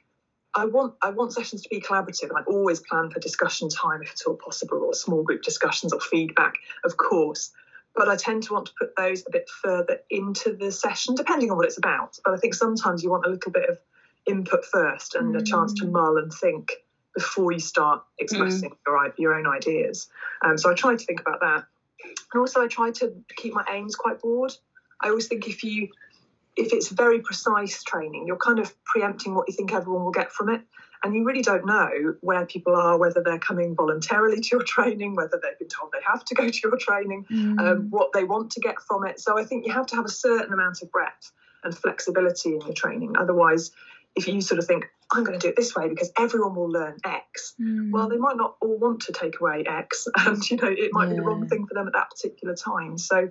I 0.55 0.67
want 0.67 0.95
I 1.03 1.11
want 1.11 1.33
sessions 1.33 1.63
to 1.63 1.69
be 1.69 1.81
collaborative, 1.81 2.29
and 2.31 2.39
I 2.39 2.43
always 2.47 2.81
plan 2.81 3.11
for 3.11 3.21
discussion 3.21 3.69
time 3.69 4.03
if 4.03 4.13
at 4.13 4.27
all 4.27 4.37
possible, 4.37 4.79
or 4.85 4.95
small 4.95 5.23
group 5.23 5.43
discussions 5.43 5.93
or 5.93 6.01
feedback, 6.01 6.55
of 6.85 6.97
course. 6.97 7.51
But 7.95 8.09
I 8.09 8.17
tend 8.17 8.45
to 8.45 8.55
want 8.55 8.67
to 8.67 8.73
put 8.79 8.97
those 8.97 9.23
a 9.27 9.31
bit 9.31 9.51
further 9.63 9.99
into 10.09 10.57
the 10.57 10.73
session, 10.73 11.15
depending 11.15 11.51
on 11.51 11.59
what 11.59 11.67
it's 11.67 11.77
about. 11.77 12.19
But 12.25 12.33
I 12.33 12.39
think 12.39 12.55
sometimes 12.55 13.03
you 13.03 13.11
want 13.11 13.27
a 13.27 13.29
little 13.29 13.53
bit 13.53 13.69
of 13.69 13.79
input 14.25 14.65
first 14.65 15.15
and 15.15 15.35
a 15.37 15.43
chance 15.43 15.75
to 15.75 15.85
Mm. 15.85 15.93
mull 15.93 16.17
and 16.17 16.33
think 16.33 16.73
before 17.15 17.53
you 17.53 17.59
start 17.59 18.03
expressing 18.19 18.73
your, 18.87 19.13
your 19.19 19.35
own 19.35 19.47
ideas. 19.47 20.09
Um, 20.43 20.57
so 20.57 20.71
I 20.71 20.75
try 20.75 20.97
to 20.97 21.05
think 21.05 21.21
about 21.21 21.41
that. 21.41 21.65
And 22.33 22.41
also, 22.41 22.63
I 22.63 22.69
try 22.69 22.91
to 22.93 23.13
keep 23.37 23.53
my 23.53 23.65
aims 23.71 23.95
quite 23.95 24.21
broad. 24.21 24.53
I 25.03 25.09
always 25.09 25.27
think 25.27 25.49
if 25.49 25.63
you 25.65 25.89
if 26.55 26.73
it's 26.73 26.89
very 26.89 27.19
precise 27.21 27.83
training, 27.83 28.27
you're 28.27 28.37
kind 28.37 28.59
of 28.59 28.75
preempting 28.85 29.35
what 29.35 29.49
you 29.49 29.55
think 29.55 29.73
everyone 29.73 30.05
will 30.05 30.11
get 30.11 30.31
from 30.31 30.51
it. 30.51 30.61
And 31.03 31.15
you 31.15 31.25
really 31.25 31.41
don't 31.41 31.65
know 31.65 32.15
where 32.21 32.45
people 32.45 32.77
are, 32.77 32.99
whether 32.99 33.23
they're 33.23 33.39
coming 33.39 33.75
voluntarily 33.75 34.39
to 34.39 34.49
your 34.53 34.63
training, 34.63 35.15
whether 35.17 35.41
they've 35.43 35.59
been 35.59 35.69
told 35.69 35.93
they 35.93 35.99
have 36.07 36.23
to 36.27 36.35
go 36.35 36.49
to 36.49 36.61
your 36.63 36.77
training, 36.77 37.25
Mm. 37.31 37.59
um, 37.59 37.91
what 37.91 38.13
they 38.13 38.25
want 38.25 38.51
to 38.53 38.61
get 38.61 38.77
from 38.87 39.07
it. 39.07 39.19
So 39.19 39.39
I 39.39 39.45
think 39.45 39.67
you 39.67 39.73
have 39.73 39.87
to 39.87 39.97
have 39.97 40.05
a 40.05 40.11
certain 40.11 40.53
amount 40.53 40.83
of 40.83 40.93
breadth 40.93 41.33
and 41.65 41.77
flexibility 41.77 42.55
in 42.55 42.61
your 42.61 42.75
training. 42.75 43.17
Otherwise, 43.17 43.71
if 44.15 44.29
you 44.29 44.41
sort 44.43 44.59
of 44.59 44.67
think, 44.67 44.85
I'm 45.11 45.25
going 45.25 45.39
to 45.39 45.43
do 45.45 45.49
it 45.49 45.57
this 45.57 45.75
way 45.75 45.89
because 45.89 46.13
everyone 46.19 46.55
will 46.55 46.71
learn 46.71 46.99
X, 47.05 47.55
Mm. 47.59 47.91
well, 47.91 48.09
they 48.09 48.19
might 48.19 48.37
not 48.37 48.57
all 48.61 48.77
want 48.79 49.01
to 49.03 49.13
take 49.13 49.41
away 49.41 49.65
X, 49.67 50.07
and 50.19 50.51
you 50.51 50.59
know 50.59 50.69
it 50.69 50.91
might 50.93 51.09
be 51.09 51.17
the 51.17 51.23
wrong 51.23 51.49
thing 51.49 51.67
for 51.67 51.73
them 51.75 51.87
at 51.87 51.95
that 51.95 52.11
particular 52.11 52.55
time. 52.55 52.99
So 52.99 53.31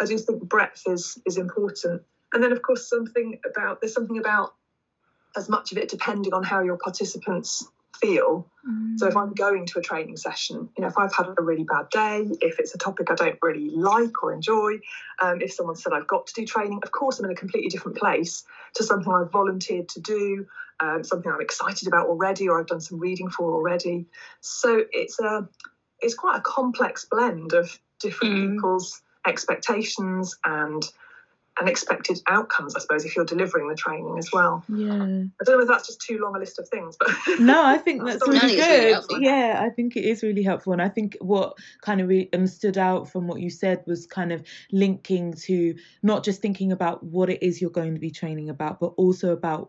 I 0.00 0.04
do 0.04 0.18
think 0.18 0.48
breadth 0.48 0.82
is 0.86 1.18
is 1.26 1.36
important. 1.36 2.02
And 2.32 2.42
then, 2.42 2.52
of 2.52 2.62
course, 2.62 2.88
something 2.88 3.38
about 3.48 3.80
there's 3.80 3.94
something 3.94 4.18
about 4.18 4.54
as 5.36 5.48
much 5.48 5.72
of 5.72 5.78
it 5.78 5.88
depending 5.88 6.32
on 6.32 6.42
how 6.42 6.60
your 6.60 6.76
participants 6.76 7.66
feel. 8.00 8.46
Mm. 8.68 8.98
So 8.98 9.06
if 9.06 9.16
I'm 9.16 9.34
going 9.34 9.66
to 9.66 9.78
a 9.78 9.82
training 9.82 10.16
session, 10.16 10.68
you 10.76 10.82
know, 10.82 10.88
if 10.88 10.98
I've 10.98 11.14
had 11.14 11.26
a 11.36 11.42
really 11.42 11.64
bad 11.64 11.88
day, 11.90 12.28
if 12.40 12.58
it's 12.58 12.74
a 12.74 12.78
topic 12.78 13.10
I 13.10 13.14
don't 13.14 13.38
really 13.42 13.70
like 13.70 14.22
or 14.22 14.32
enjoy, 14.32 14.78
um, 15.20 15.40
if 15.40 15.52
someone 15.52 15.76
said 15.76 15.92
I've 15.92 16.06
got 16.06 16.26
to 16.28 16.34
do 16.34 16.46
training, 16.46 16.80
of 16.82 16.90
course 16.92 17.18
I'm 17.18 17.24
in 17.24 17.30
a 17.30 17.34
completely 17.34 17.68
different 17.68 17.96
place 17.96 18.44
to 18.74 18.84
something 18.84 19.12
I've 19.12 19.30
volunteered 19.32 19.88
to 19.90 20.00
do, 20.00 20.46
um, 20.80 21.02
something 21.02 21.30
I'm 21.30 21.40
excited 21.40 21.88
about 21.88 22.06
already, 22.06 22.48
or 22.48 22.60
I've 22.60 22.66
done 22.66 22.80
some 22.80 23.00
reading 23.00 23.30
for 23.30 23.52
already. 23.52 24.06
So 24.40 24.84
it's 24.92 25.18
a 25.18 25.48
it's 26.00 26.14
quite 26.14 26.38
a 26.38 26.42
complex 26.42 27.04
blend 27.10 27.52
of 27.52 27.78
different 27.98 28.34
Mm. 28.34 28.54
people's 28.54 29.02
expectations 29.26 30.36
and 30.44 30.82
and 31.60 31.68
expected 31.68 32.20
outcomes, 32.28 32.76
I 32.76 32.78
suppose, 32.78 33.04
if 33.04 33.16
you're 33.16 33.24
delivering 33.24 33.68
the 33.68 33.74
training 33.74 34.16
as 34.16 34.30
well. 34.32 34.62
yeah. 34.68 34.92
I 34.92 34.96
don't 35.44 35.56
know 35.56 35.60
if 35.60 35.66
that's 35.66 35.88
just 35.88 36.00
too 36.00 36.18
long 36.22 36.36
a 36.36 36.38
list 36.38 36.60
of 36.60 36.68
things, 36.68 36.96
but 36.96 37.08
No, 37.40 37.64
I 37.64 37.78
think 37.78 38.04
That's 38.04 38.20
that's 38.20 38.28
really 38.28 38.38
I 38.38 38.40
think 38.46 38.58
it's 38.60 38.68
really 39.10 39.20
good. 39.20 39.22
yeah, 39.26 39.60
I 39.60 39.70
think 39.70 39.96
it 39.96 40.04
is 40.04 40.22
really 40.22 40.44
helpful, 40.44 40.72
and 40.72 40.80
I 40.80 40.88
think 40.88 41.16
what 41.20 41.54
kind 41.80 42.00
of 42.00 42.06
re- 42.06 42.28
um, 42.32 42.46
stood 42.46 42.78
out 42.78 43.10
from 43.10 43.26
what 43.26 43.40
you 43.40 43.50
said 43.50 43.82
was 43.88 44.06
kind 44.06 44.30
of 44.30 44.44
linking 44.70 45.32
to 45.46 45.74
not 46.00 46.22
just 46.22 46.40
thinking 46.40 46.70
about 46.70 47.02
what 47.02 47.28
it 47.28 47.42
is 47.42 47.60
you're 47.60 47.70
going 47.70 47.94
to 47.94 48.00
be 48.00 48.12
training 48.12 48.50
about, 48.50 48.78
but 48.78 48.92
also 48.96 49.32
about 49.32 49.62
m- 49.62 49.68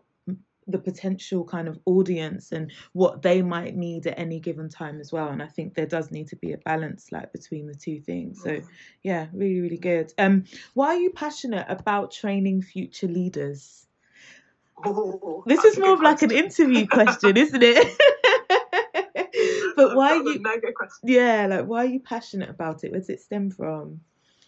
the 0.70 0.78
potential 0.78 1.44
kind 1.44 1.68
of 1.68 1.78
audience 1.84 2.52
and 2.52 2.72
what 2.92 3.22
they 3.22 3.42
might 3.42 3.76
need 3.76 4.06
at 4.06 4.18
any 4.18 4.40
given 4.40 4.68
time 4.68 5.00
as 5.00 5.12
well. 5.12 5.28
And 5.28 5.42
I 5.42 5.46
think 5.46 5.74
there 5.74 5.86
does 5.86 6.10
need 6.10 6.28
to 6.28 6.36
be 6.36 6.52
a 6.52 6.58
balance, 6.58 7.12
like 7.12 7.32
between 7.32 7.66
the 7.66 7.74
two 7.74 8.00
things. 8.00 8.42
So 8.42 8.60
yeah, 9.02 9.26
really, 9.32 9.60
really 9.60 9.78
good. 9.78 10.12
Um, 10.18 10.44
why 10.74 10.96
are 10.96 11.00
you 11.00 11.10
passionate 11.10 11.66
about 11.68 12.12
training 12.12 12.62
future 12.62 13.08
leaders? 13.08 13.86
Oh, 14.84 15.42
This 15.46 15.64
is 15.64 15.78
more 15.78 15.94
of 15.94 16.00
like 16.00 16.22
an 16.22 16.30
interview 16.30 16.86
question, 16.86 17.36
isn't 17.36 17.62
it? 17.62 17.98
but 19.76 19.96
why 19.96 20.18
was 20.18 20.34
you? 20.34 20.42
Yeah, 21.02 21.46
like 21.46 21.66
why 21.66 21.84
are 21.84 21.88
you 21.88 22.00
passionate 22.00 22.50
about 22.50 22.84
it? 22.84 22.92
Where 22.92 23.00
does 23.00 23.10
it 23.10 23.20
stem 23.20 23.50
from? 23.50 24.00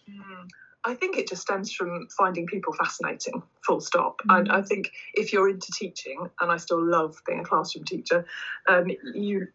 Mm. 0.09 0.49
I 0.85 0.95
think 0.95 1.17
it 1.17 1.29
just 1.29 1.43
stems 1.43 1.71
from 1.71 2.07
finding 2.17 2.45
people 2.45 2.73
fascinating, 2.73 3.41
full 3.65 3.79
stop. 3.79 4.21
Mm. 4.29 4.39
And 4.39 4.51
I 4.51 4.61
think 4.61 4.91
if 5.13 5.31
you're 5.31 5.49
into 5.49 5.71
teaching, 5.71 6.29
and 6.41 6.51
I 6.51 6.57
still 6.57 6.83
love 6.83 7.21
being 7.25 7.39
a 7.39 7.43
classroom 7.43 7.85
teacher, 7.85 8.25
um, 8.67 8.91
you 9.13 9.47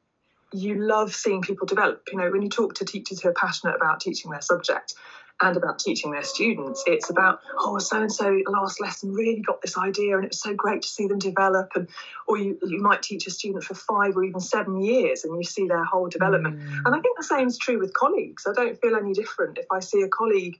you 0.52 0.76
love 0.76 1.14
seeing 1.14 1.42
people 1.42 1.66
develop. 1.66 2.08
You 2.10 2.18
know, 2.18 2.30
when 2.30 2.42
you 2.42 2.48
talk 2.48 2.74
to 2.76 2.84
teachers 2.84 3.20
who 3.20 3.28
are 3.28 3.34
passionate 3.34 3.76
about 3.76 4.00
teaching 4.00 4.30
their 4.30 4.40
subject 4.40 4.94
and 5.42 5.56
about 5.56 5.78
teaching 5.78 6.10
their 6.10 6.22
students, 6.22 6.82
it's 6.86 7.10
about, 7.10 7.40
oh, 7.58 7.78
so 7.78 8.00
and 8.00 8.10
so 8.10 8.40
last 8.46 8.80
lesson 8.80 9.12
really 9.12 9.40
got 9.40 9.60
this 9.60 9.76
idea 9.76 10.16
and 10.16 10.24
it 10.24 10.30
was 10.30 10.40
so 10.40 10.54
great 10.54 10.82
to 10.82 10.88
see 10.88 11.06
them 11.06 11.18
develop. 11.18 11.72
And 11.74 11.86
or 12.26 12.38
you, 12.38 12.58
you 12.62 12.80
might 12.80 13.02
teach 13.02 13.26
a 13.26 13.30
student 13.30 13.62
for 13.62 13.74
five 13.74 14.16
or 14.16 14.24
even 14.24 14.40
seven 14.40 14.80
years 14.80 15.24
and 15.24 15.36
you 15.36 15.44
see 15.44 15.68
their 15.68 15.84
whole 15.84 16.08
development. 16.08 16.58
Mm. 16.58 16.86
And 16.86 16.94
I 16.94 17.00
think 17.00 17.18
the 17.18 17.24
same 17.24 17.46
is 17.46 17.58
true 17.58 17.78
with 17.78 17.92
colleagues. 17.92 18.46
I 18.48 18.52
don't 18.54 18.80
feel 18.80 18.96
any 18.96 19.12
different 19.12 19.58
if 19.58 19.66
I 19.70 19.80
see 19.80 20.00
a 20.00 20.08
colleague 20.08 20.58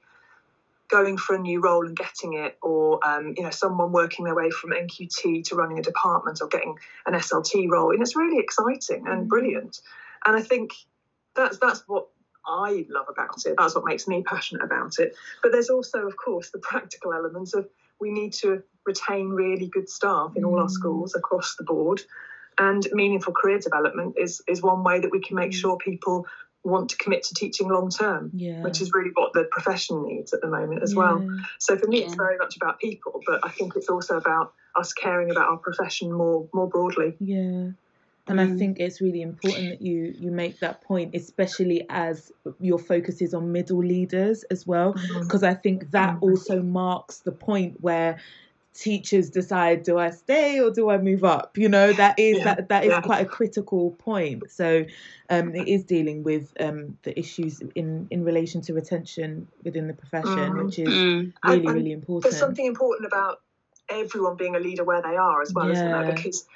going 0.88 1.16
for 1.16 1.34
a 1.34 1.38
new 1.38 1.60
role 1.60 1.86
and 1.86 1.96
getting 1.96 2.34
it, 2.34 2.54
or 2.62 2.98
um, 3.06 3.32
you 3.36 3.42
know 3.44 3.50
someone 3.50 3.92
working 3.92 4.24
their 4.24 4.34
way 4.34 4.50
from 4.50 4.70
NQT 4.70 5.44
to 5.44 5.54
running 5.56 5.78
a 5.78 5.82
department 5.82 6.38
or 6.42 6.48
getting 6.48 6.74
an 7.06 7.14
SLT 7.14 7.68
role, 7.70 7.92
and 7.92 8.02
it's 8.02 8.16
really 8.16 8.38
exciting 8.38 9.06
and 9.06 9.24
Mm. 9.26 9.28
brilliant. 9.28 9.80
And 10.26 10.36
I 10.36 10.40
think 10.40 10.70
that's 11.34 11.58
that's 11.58 11.82
what 11.86 12.04
I 12.46 12.84
love 12.88 13.06
about 13.08 13.44
it. 13.46 13.54
That's 13.58 13.74
what 13.74 13.84
makes 13.84 14.06
me 14.06 14.22
passionate 14.22 14.62
about 14.64 14.94
it. 14.98 15.12
But 15.42 15.52
there's 15.52 15.68
also, 15.70 16.06
of 16.06 16.16
course, 16.16 16.50
the 16.50 16.58
practical 16.58 17.12
elements 17.12 17.54
of 17.54 17.66
we 18.00 18.10
need 18.10 18.32
to 18.34 18.60
retain 18.86 19.28
really 19.30 19.68
good 19.68 19.88
staff 19.88 20.32
in 20.36 20.44
all 20.44 20.58
our 20.60 20.66
Mm. 20.66 20.70
schools 20.72 21.14
across 21.14 21.54
the 21.56 21.64
board. 21.64 22.02
And 22.58 22.86
meaningful 22.92 23.32
career 23.32 23.58
development 23.58 24.14
is 24.16 24.40
is 24.48 24.62
one 24.62 24.84
way 24.84 25.00
that 25.00 25.10
we 25.12 25.20
can 25.20 25.36
make 25.36 25.50
Mm. 25.52 25.54
sure 25.60 25.76
people 25.76 26.24
want 26.64 26.90
to 26.90 26.96
commit 26.96 27.22
to 27.24 27.34
teaching 27.34 27.68
long 27.68 27.90
term, 27.90 28.30
yeah, 28.34 28.62
which 28.62 28.80
is 28.80 28.92
really 28.92 29.10
what 29.14 29.32
the 29.32 29.44
profession 29.50 30.04
needs 30.04 30.32
at 30.32 30.40
the 30.40 30.48
moment 30.48 30.82
as 30.82 30.94
well. 30.94 31.26
So 31.58 31.76
for 31.76 31.86
me, 31.86 32.02
it's 32.04 32.14
very 32.16 32.36
much 32.38 32.56
about 32.56 32.78
people, 32.80 33.20
but 33.26 33.40
I 33.44 33.50
think 33.50 33.74
it's 33.76 33.88
also 33.88 34.16
about 34.16 34.52
us 34.76 34.92
caring 34.92 35.30
about 35.30 35.48
our 35.48 35.56
profession 35.58 36.12
more 36.12 36.48
more 36.52 36.68
broadly. 36.68 37.16
Yeah. 37.20 37.70
And 38.30 38.38
I 38.42 38.46
Mm. 38.46 38.58
think 38.58 38.78
it's 38.78 39.00
really 39.00 39.22
important 39.22 39.70
that 39.70 39.80
you 39.80 40.14
you 40.18 40.30
make 40.30 40.60
that 40.60 40.82
point, 40.82 41.14
especially 41.14 41.86
as 41.88 42.30
your 42.60 42.78
focus 42.78 43.22
is 43.22 43.32
on 43.32 43.52
middle 43.52 43.78
leaders 43.78 44.44
as 44.50 44.66
well, 44.66 44.92
because 45.20 45.42
I 45.42 45.54
think 45.54 45.90
that 45.92 46.16
Mhm. 46.16 46.22
also 46.22 46.62
marks 46.62 47.20
the 47.20 47.32
point 47.32 47.80
where 47.80 48.18
teachers 48.78 49.28
decide 49.30 49.82
do 49.82 49.98
I 49.98 50.10
stay 50.10 50.60
or 50.60 50.70
do 50.70 50.88
I 50.88 50.98
move 50.98 51.24
up? 51.24 51.58
You 51.58 51.68
know, 51.68 51.92
that 51.94 52.18
is 52.18 52.38
Yeah, 52.38 52.44
that 52.44 52.68
that 52.68 52.84
is 52.84 52.90
yeah. 52.90 53.00
quite 53.00 53.20
a 53.20 53.28
critical 53.28 53.90
point. 53.92 54.50
So 54.50 54.84
um 55.30 55.54
it 55.54 55.66
is 55.66 55.84
dealing 55.84 56.22
with 56.22 56.52
um 56.60 56.96
the 57.02 57.18
issues 57.18 57.60
in 57.74 58.06
in 58.10 58.24
relation 58.24 58.60
to 58.62 58.74
retention 58.74 59.48
within 59.64 59.88
the 59.88 59.94
profession, 59.94 60.52
Mhm. 60.52 60.64
which 60.64 60.78
is 60.78 60.94
Mm. 60.94 61.32
really, 61.44 61.66
And- 61.66 61.74
really 61.74 61.92
important. 61.92 62.22
There's 62.24 62.38
something 62.38 62.66
important 62.66 63.06
about 63.06 63.40
everyone 63.88 64.36
being 64.36 64.54
a 64.54 64.60
leader 64.60 64.84
where 64.84 65.02
they 65.02 65.16
are 65.16 65.42
as 65.42 65.52
well, 65.52 65.70
isn't 65.70 65.84
Yeah. 65.88 66.02
there? 66.04 66.12
Because 66.14 66.46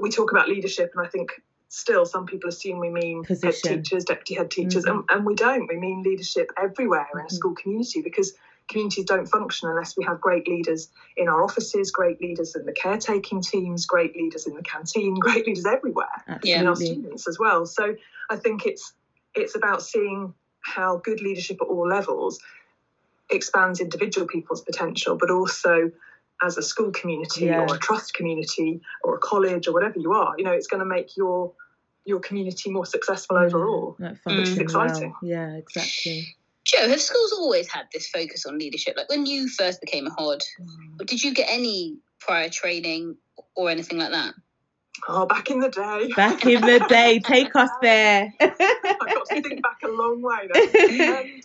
we 0.00 0.10
talk 0.10 0.32
about 0.32 0.48
leadership, 0.48 0.90
and 0.94 1.06
I 1.06 1.08
think 1.08 1.40
still 1.68 2.04
some 2.04 2.26
people 2.26 2.48
assume 2.50 2.78
we 2.80 2.90
mean 2.90 3.24
Position. 3.24 3.76
head 3.76 3.84
teachers, 3.84 4.04
deputy 4.04 4.34
head 4.34 4.50
teachers, 4.50 4.84
Mhm. 4.84 4.90
and, 4.90 5.04
and 5.10 5.26
we 5.26 5.34
don't. 5.34 5.66
We 5.68 5.76
mean 5.76 6.02
leadership 6.02 6.50
everywhere 6.58 7.06
in 7.14 7.20
Mhm. 7.20 7.26
a 7.26 7.30
school 7.30 7.54
community 7.54 8.02
because 8.02 8.34
communities 8.68 9.04
don't 9.04 9.26
function 9.26 9.68
unless 9.68 9.96
we 9.96 10.04
have 10.04 10.20
great 10.20 10.48
leaders 10.48 10.88
in 11.16 11.28
our 11.28 11.42
offices, 11.42 11.90
great 11.90 12.20
leaders 12.20 12.54
in 12.56 12.66
the 12.66 12.72
caretaking 12.72 13.40
teams, 13.40 13.86
great 13.86 14.16
leaders 14.16 14.46
in 14.46 14.54
the 14.54 14.62
canteen, 14.62 15.14
great 15.20 15.46
leaders 15.46 15.66
everywhere. 15.66 16.06
In 16.60 16.66
our 16.66 16.76
students 16.76 17.28
as 17.28 17.38
well. 17.38 17.66
So 17.66 17.94
I 18.30 18.36
think 18.36 18.66
it's 18.66 18.92
it's 19.34 19.54
about 19.54 19.82
seeing 19.82 20.34
how 20.60 20.96
good 21.04 21.20
leadership 21.20 21.58
at 21.60 21.68
all 21.68 21.86
levels 21.88 22.40
expands 23.30 23.80
individual 23.80 24.26
people's 24.26 24.62
potential, 24.62 25.16
but 25.16 25.30
also 25.30 25.90
as 26.42 26.58
a 26.58 26.62
school 26.62 26.90
community 26.90 27.46
Yeah. 27.46 27.60
or 27.60 27.74
a 27.74 27.78
trust 27.78 28.14
community 28.14 28.80
or 29.02 29.16
a 29.16 29.18
college 29.18 29.68
or 29.68 29.72
whatever 29.72 29.98
you 29.98 30.12
are, 30.12 30.34
you 30.36 30.44
know, 30.44 30.52
it's 30.52 30.66
going 30.66 30.80
to 30.80 30.86
make 30.86 31.16
your 31.16 31.52
your 32.04 32.20
community 32.20 32.70
more 32.70 32.86
successful 32.86 33.36
overall. 33.36 33.96
Which 33.98 34.48
is 34.48 34.58
exciting. 34.58 35.10
well. 35.20 35.30
Yeah, 35.30 35.54
exactly. 35.54 36.36
Joe, 36.66 36.88
have 36.88 37.00
schools 37.00 37.32
always 37.32 37.68
had 37.68 37.86
this 37.92 38.08
focus 38.08 38.44
on 38.44 38.58
leadership? 38.58 38.94
Like 38.96 39.08
when 39.08 39.24
you 39.24 39.48
first 39.48 39.80
became 39.80 40.06
a 40.06 40.10
HOD, 40.10 40.42
did 41.06 41.22
you 41.22 41.32
get 41.32 41.48
any 41.48 41.98
prior 42.18 42.48
training 42.48 43.16
or 43.54 43.70
anything 43.70 43.98
like 43.98 44.10
that? 44.10 44.34
Oh, 45.08 45.26
back 45.26 45.50
in 45.50 45.60
the 45.60 45.68
day. 45.68 46.08
Back 46.16 46.44
in 46.44 46.60
the 46.60 46.84
day, 46.88 47.20
take 47.20 47.54
us 47.54 47.70
there. 47.82 48.32
I've 48.40 48.58
got 48.58 49.26
to 49.28 49.42
think 49.42 49.62
back 49.62 49.78
a 49.84 49.88
long 49.88 50.22
way. 50.22 50.48
Um, 51.16 51.40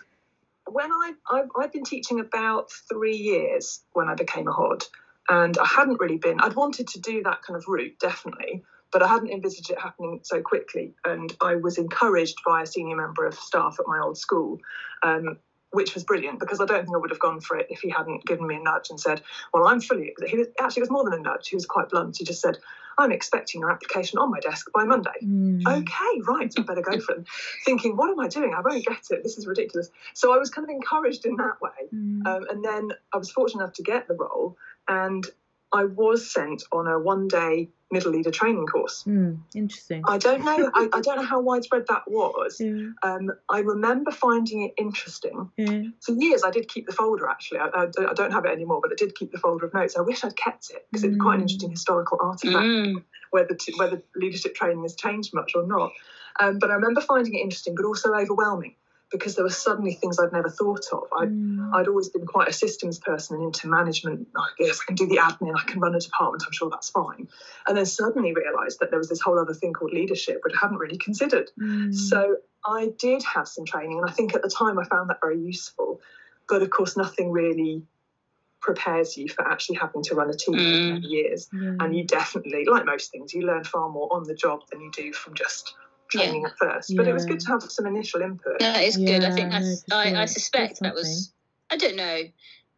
when 0.73 0.91
I, 0.91 1.13
I 1.27 1.43
I'd 1.59 1.71
been 1.71 1.83
teaching 1.83 2.19
about 2.19 2.71
three 2.89 3.17
years 3.17 3.81
when 3.93 4.07
I 4.07 4.15
became 4.15 4.47
a 4.47 4.53
HOD, 4.53 4.85
and 5.29 5.57
I 5.57 5.65
hadn't 5.65 5.99
really 5.99 6.17
been. 6.17 6.39
I'd 6.39 6.55
wanted 6.55 6.87
to 6.89 6.99
do 6.99 7.23
that 7.23 7.41
kind 7.41 7.57
of 7.57 7.67
route 7.67 7.99
definitely, 7.99 8.63
but 8.91 9.01
I 9.01 9.07
hadn't 9.07 9.29
envisaged 9.29 9.71
it 9.71 9.79
happening 9.79 10.19
so 10.23 10.41
quickly. 10.41 10.93
And 11.05 11.33
I 11.41 11.55
was 11.55 11.77
encouraged 11.77 12.39
by 12.45 12.63
a 12.63 12.65
senior 12.65 12.95
member 12.95 13.25
of 13.25 13.33
staff 13.35 13.77
at 13.79 13.87
my 13.87 13.99
old 13.99 14.17
school. 14.17 14.59
Um, 15.03 15.37
which 15.71 15.93
was 15.93 16.03
brilliant 16.03 16.39
because 16.39 16.59
I 16.59 16.65
don't 16.65 16.83
think 16.83 16.95
I 16.95 16.99
would 16.99 17.09
have 17.09 17.19
gone 17.19 17.39
for 17.39 17.57
it 17.57 17.67
if 17.69 17.79
he 17.79 17.89
hadn't 17.89 18.25
given 18.25 18.45
me 18.45 18.55
a 18.55 18.59
nudge 18.59 18.89
and 18.89 18.99
said, 18.99 19.21
"Well, 19.53 19.67
I'm 19.67 19.79
fully." 19.79 20.13
He 20.27 20.37
was 20.37 20.47
actually 20.59 20.81
it 20.81 20.83
was 20.83 20.89
more 20.89 21.03
than 21.05 21.13
a 21.13 21.21
nudge. 21.21 21.47
He 21.47 21.55
was 21.55 21.65
quite 21.65 21.89
blunt. 21.89 22.17
He 22.17 22.25
just 22.25 22.41
said, 22.41 22.57
"I'm 22.97 23.11
expecting 23.11 23.61
your 23.61 23.71
application 23.71 24.19
on 24.19 24.31
my 24.31 24.41
desk 24.41 24.69
by 24.73 24.83
Monday." 24.83 25.11
Mm. 25.23 25.65
okay, 25.65 26.21
right, 26.27 26.53
I 26.57 26.61
better 26.63 26.81
go 26.81 26.99
for 26.99 27.15
it. 27.15 27.25
Thinking, 27.65 27.95
what 27.95 28.09
am 28.09 28.19
I 28.19 28.27
doing? 28.27 28.53
I 28.53 28.59
won't 28.59 28.85
get 28.85 29.01
it. 29.11 29.23
This 29.23 29.37
is 29.37 29.47
ridiculous. 29.47 29.89
So 30.13 30.33
I 30.33 30.37
was 30.37 30.49
kind 30.49 30.65
of 30.65 30.69
encouraged 30.69 31.25
in 31.25 31.37
that 31.37 31.61
way. 31.61 31.87
Mm. 31.93 32.27
Um, 32.27 32.47
and 32.49 32.63
then 32.63 32.91
I 33.13 33.17
was 33.17 33.31
fortunate 33.31 33.63
enough 33.63 33.73
to 33.75 33.83
get 33.83 34.09
the 34.09 34.15
role, 34.15 34.57
and 34.89 35.25
I 35.71 35.85
was 35.85 36.29
sent 36.29 36.63
on 36.73 36.87
a 36.87 36.99
one 36.99 37.29
day 37.29 37.69
middle 37.91 38.11
leader 38.11 38.31
training 38.31 38.65
course. 38.67 39.03
Mm, 39.05 39.39
interesting. 39.53 40.01
I 40.07 40.17
don't 40.17 40.43
know. 40.45 40.71
I, 40.73 40.87
I, 40.93 41.01
don't 41.01 41.17
know 41.17 41.23
how 41.23 41.41
widespread 41.41 41.85
that 41.89 42.03
was. 42.07 42.59
Yeah. 42.71 42.89
Um, 43.03 43.31
I 43.49 43.59
remember 43.59 44.11
finding 44.11 44.63
it 44.63 44.73
interesting. 44.77 45.49
Yeah. 45.57 45.83
For 46.01 46.13
years, 46.13 46.43
I 46.45 46.51
did 46.51 46.67
keep 46.67 46.85
the 46.85 46.93
folder. 46.93 47.27
Actually, 47.27 47.59
I, 47.59 47.65
I, 47.67 47.85
don't, 47.87 48.07
I 48.07 48.13
don't 48.13 48.31
have 48.31 48.45
it 48.45 48.51
anymore, 48.51 48.79
but 48.81 48.91
I 48.91 48.95
did 48.95 49.15
keep 49.15 49.31
the 49.31 49.37
folder 49.39 49.65
of 49.65 49.73
notes. 49.73 49.97
I 49.97 50.01
wish 50.01 50.23
I'd 50.23 50.35
kept 50.37 50.69
it 50.69 50.85
because 50.91 51.03
it's 51.03 51.17
quite 51.17 51.35
an 51.35 51.39
Mm. 51.39 51.43
interesting 51.43 51.71
historical 51.71 52.19
artifact 52.21 52.65
Mm. 52.65 53.03
whether 53.31 53.55
to, 53.55 53.73
whether 53.77 54.01
leadership 54.15 54.55
training 54.55 54.83
has 54.83 54.95
changed 54.95 55.33
much 55.33 55.53
or 55.55 55.65
not. 55.65 55.91
Um, 56.39 56.59
but 56.59 56.71
I 56.71 56.75
remember 56.75 57.01
finding 57.01 57.33
it 57.33 57.39
interesting, 57.39 57.75
but 57.75 57.85
also 57.85 58.13
overwhelming 58.13 58.75
because 59.11 59.35
there 59.35 59.43
were 59.43 59.49
suddenly 59.49 59.93
things 59.93 60.19
I'd 60.19 60.31
never 60.31 60.49
thought 60.49 60.85
of. 60.91 61.03
I, 61.11 61.25
Mm. 61.25 61.73
I'd 61.73 61.87
always 61.87 62.09
been 62.09 62.25
quite 62.25 62.47
a 62.47 62.53
systems 62.53 62.99
person 62.99 63.35
and 63.35 63.45
into 63.45 63.67
management. 63.67 64.27
I 64.35 64.47
guess 64.57 64.79
I 64.81 64.85
can 64.85 64.95
do 64.95 65.07
the 65.07 65.17
admin, 65.17 65.53
I 65.57 65.63
can 65.63 65.79
run 65.79 65.95
a 65.95 65.99
department, 65.99 66.43
I'm 66.45 66.51
sure 66.53 66.69
that's 66.69 66.89
fine. 66.89 67.27
And 67.67 67.77
then 67.77 67.85
suddenly 67.85 68.33
realised 68.33 68.79
that 68.79 68.89
there 68.89 68.99
was 68.99 69.09
this 69.09 69.21
whole 69.21 69.37
other 69.39 69.53
thing 69.53 69.73
called 69.73 69.91
leadership, 69.93 70.41
which 70.43 70.53
I 70.55 70.59
hadn't 70.61 70.77
really 70.77 70.97
considered. 70.97 71.49
Mm. 71.59 71.93
So 71.93 72.37
I 72.65 72.93
did 72.97 73.23
have 73.23 73.47
some 73.47 73.65
training, 73.65 73.99
and 73.99 74.09
I 74.09 74.13
think 74.13 74.33
at 74.35 74.41
the 74.41 74.49
time 74.49 74.79
I 74.79 74.83
found 74.85 75.09
that 75.09 75.19
very 75.21 75.39
useful. 75.39 75.99
But 76.47 76.61
of 76.61 76.69
course, 76.69 76.95
nothing 76.97 77.31
really 77.31 77.83
prepares 78.61 79.17
you 79.17 79.27
for 79.27 79.47
actually 79.47 79.77
having 79.77 80.03
to 80.03 80.15
run 80.15 80.29
a 80.29 80.33
team 80.33 80.55
Mm. 80.55 81.01
for 81.01 81.07
years. 81.07 81.49
Yeah. 81.51 81.75
And 81.79 81.95
you 81.97 82.03
definitely, 82.05 82.65
like 82.65 82.85
most 82.85 83.11
things, 83.11 83.33
you 83.33 83.41
learn 83.41 83.63
far 83.63 83.89
more 83.89 84.07
on 84.13 84.23
the 84.23 84.35
job 84.35 84.61
than 84.69 84.81
you 84.81 84.91
do 84.91 85.11
from 85.13 85.33
just 85.33 85.73
training 86.11 86.45
at 86.45 86.57
first. 86.57 86.93
But 86.95 87.07
it 87.07 87.13
was 87.13 87.25
good 87.25 87.39
to 87.39 87.47
have 87.47 87.63
some 87.63 87.85
initial 87.85 88.21
input. 88.21 88.61
No, 88.61 88.73
it's 88.75 88.97
good. 88.97 89.23
I 89.23 89.31
think 89.31 89.51
that's, 89.51 89.87
no, 89.87 90.01
for 90.03 90.09
sure. 90.09 90.17
I, 90.17 90.21
I 90.21 90.25
suspect 90.25 90.79
that 90.81 90.93
was, 90.93 91.33
I 91.69 91.77
don't 91.77 91.95
know, 91.95 92.21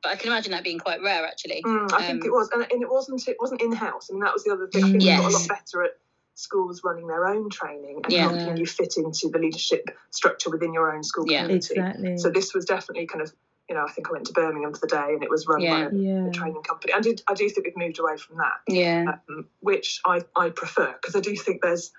but 0.01 0.11
I 0.11 0.15
can 0.15 0.27
imagine 0.29 0.51
that 0.51 0.63
being 0.63 0.79
quite 0.79 1.01
rare 1.01 1.25
actually. 1.25 1.61
Mm, 1.65 1.91
I 1.93 2.05
think 2.05 2.21
Um, 2.23 2.27
it 2.27 2.31
was, 2.31 2.49
and, 2.53 2.65
and 2.71 2.81
it 2.81 2.89
wasn't. 2.89 3.27
It 3.27 3.37
wasn't 3.39 3.61
in 3.61 3.71
house. 3.71 4.09
I 4.09 4.13
mean, 4.13 4.23
that 4.23 4.33
was 4.33 4.43
the 4.43 4.51
other 4.51 4.67
thing. 4.67 4.83
I 4.83 4.87
think 4.91 5.03
we 5.03 5.09
got 5.09 5.25
a 5.25 5.29
lot 5.29 5.47
better 5.47 5.83
at 5.83 5.91
schools 6.35 6.81
running 6.83 7.07
their 7.07 7.27
own 7.27 7.49
training 7.49 8.01
and 8.03 8.11
Yeah. 8.11 8.29
helping 8.29 8.57
you 8.57 8.65
fit 8.65 8.95
into 8.97 9.29
the 9.29 9.39
leadership 9.39 9.89
structure 10.11 10.49
within 10.49 10.73
your 10.73 10.93
own 10.93 11.03
school 11.03 11.25
Yeah. 11.29 11.43
community. 11.43 11.75
Exactly. 11.75 12.17
So 12.17 12.29
this 12.31 12.53
was 12.53 12.65
definitely 12.65 13.05
kind 13.05 13.21
of, 13.21 13.31
you 13.69 13.75
know, 13.75 13.85
I 13.87 13.91
think 13.91 14.09
I 14.09 14.11
went 14.13 14.25
to 14.25 14.33
Birmingham 14.33 14.73
for 14.73 14.79
the 14.81 14.87
day, 14.87 15.13
and 15.13 15.23
it 15.23 15.29
was 15.29 15.47
run 15.47 15.61
Yeah. 15.61 15.85
by 15.89 15.95
a, 15.95 15.95
yeah. 15.95 16.27
a 16.27 16.31
training 16.31 16.63
company. 16.63 16.91
I 16.93 16.99
did. 16.99 17.21
I 17.27 17.33
do 17.35 17.47
think 17.49 17.67
we've 17.67 17.77
moved 17.77 17.99
away 17.99 18.17
from 18.17 18.37
that. 18.37 18.53
Yeah. 18.67 19.15
um, 19.29 19.47
which 19.61 20.01
I, 20.05 20.23
I 20.35 20.49
prefer 20.49 20.91
because 20.93 21.15
I 21.15 21.21
do 21.21 21.35
think 21.35 21.61
there's 21.61 21.91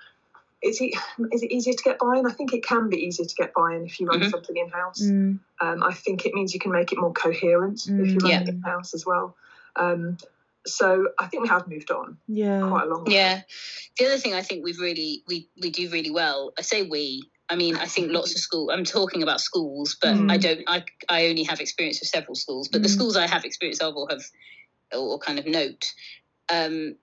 is 0.65 0.81
it 0.81 0.95
is 1.33 1.43
it 1.43 1.53
easier 1.53 1.75
to 1.75 1.83
get 1.85 1.99
buy-in? 1.99 2.27
I 2.27 2.33
think 2.33 2.53
it 2.53 2.65
can 2.65 2.89
be 2.89 2.97
easier 2.97 3.27
to 3.27 3.35
get 3.35 3.53
buy-in 3.55 3.85
if 3.85 4.01
you 4.01 4.07
run 4.07 4.21
Mhm. 4.21 4.31
something 4.31 4.57
in 4.57 4.69
house. 4.71 5.03
Mm. 5.03 5.39
Um, 5.61 5.83
I 5.83 5.93
think 5.93 6.27
it 6.27 6.35
means 6.35 6.53
you 6.55 6.61
can 6.61 6.73
make 6.73 6.93
it 6.93 6.99
more 6.99 7.13
coherent 7.13 7.83
if 7.87 7.89
you 8.15 8.21
Mm, 8.21 8.23
run 8.23 8.31
Yeah. 8.33 8.41
it 8.43 8.49
in 8.49 8.61
house 8.63 8.95
as 8.95 9.07
well. 9.07 9.37
Um, 9.77 10.17
so 10.67 11.09
I 11.19 11.27
think 11.27 11.43
we 11.43 11.49
have 11.49 11.69
moved 11.69 11.91
on 11.91 12.17
Yeah. 12.27 12.69
quite 12.69 12.85
a 12.85 12.89
long 12.89 13.05
way. 13.05 13.15
Yeah. 13.15 13.43
The 13.99 14.07
other 14.07 14.19
thing 14.19 14.35
I 14.35 14.43
think 14.43 14.65
we've 14.65 14.81
really 14.81 15.23
we 15.29 15.49
we 15.61 15.71
do 15.71 15.89
really 15.91 16.11
well. 16.11 16.53
I 16.59 16.63
say 16.63 16.83
we. 16.83 17.31
I 17.51 17.57
mean, 17.57 17.77
I 17.77 17.85
think 17.85 18.11
lots 18.11 18.33
of 18.35 18.39
school. 18.39 18.71
I'm 18.71 18.85
talking 18.85 19.23
about 19.23 19.41
schools, 19.41 19.97
but 20.01 20.15
Mm. 20.15 20.31
I 20.31 20.39
don't. 20.39 20.63
I 20.67 20.85
I 21.11 21.27
only 21.27 21.43
have 21.45 21.61
experience 21.61 22.01
with 22.01 22.09
several 22.09 22.35
schools, 22.35 22.69
but 22.69 22.83
the 22.83 22.89
Mm. 22.89 22.93
schools 22.97 23.17
I 23.17 23.27
have 23.27 23.45
experience 23.45 23.81
of 23.81 23.95
or 23.97 24.09
have 24.11 24.25
or 24.93 25.19
kind 25.19 25.39
of 25.39 25.47
note, 25.47 25.93
um, 26.51 26.97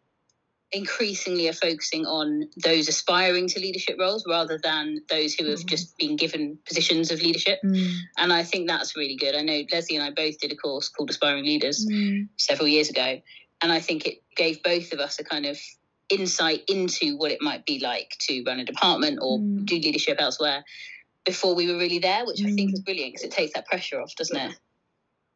increasingly 0.72 1.48
are 1.50 1.54
focusing 1.54 2.06
on 2.06 2.50
those 2.64 2.88
aspiring 2.88 3.48
to 3.50 3.60
leadership 3.60 3.98
roles 4.00 4.24
rather 4.28 4.58
than 4.64 5.02
those 5.10 5.34
who 5.34 5.46
have 5.50 5.60
Mm. 5.60 5.66
just 5.66 5.98
been 5.98 6.16
given 6.16 6.58
positions 6.66 7.12
of 7.12 7.22
leadership. 7.22 7.60
Mm. 7.64 7.94
And 8.18 8.34
I 8.34 8.44
think 8.44 8.68
that's 8.68 8.96
really 8.96 9.16
good. 9.16 9.36
I 9.36 9.42
know 9.42 9.64
Leslie 9.72 9.98
and 9.98 10.06
I 10.06 10.12
both 10.12 10.40
did 10.40 10.52
a 10.52 10.56
course 10.56 10.88
called 10.90 11.10
Aspiring 11.10 11.46
Leaders 11.46 11.86
Mm. 11.86 12.30
several 12.38 12.68
years 12.68 12.90
ago. 12.90 13.20
And 13.62 13.72
I 13.72 13.80
think 13.80 14.06
it 14.08 14.24
gave 14.36 14.64
both 14.64 14.94
of 14.94 15.00
us 15.00 15.20
a 15.20 15.24
kind 15.24 15.46
of 15.46 15.60
insight 16.10 16.64
into 16.68 17.18
what 17.18 17.32
it 17.32 17.42
might 17.42 17.66
be 17.66 17.80
like 17.80 18.16
to 18.22 18.44
run 18.44 18.60
a 18.60 18.66
department 18.66 19.20
or 19.22 19.40
Mm. 19.40 19.66
do 19.66 19.76
leadership 19.76 20.18
elsewhere 20.20 20.64
before 21.26 21.54
we 21.54 21.68
were 21.68 21.78
really 21.78 22.00
there, 22.00 22.26
which 22.26 22.42
I 22.42 22.52
think 22.52 22.72
Mm. 22.72 22.74
is 22.74 22.80
brilliant 22.80 23.14
because 23.14 23.26
it 23.26 23.32
takes 23.32 23.54
that 23.54 23.66
pressure 23.68 24.02
off, 24.02 24.16
doesn't 24.16 24.36
it? 24.36 24.58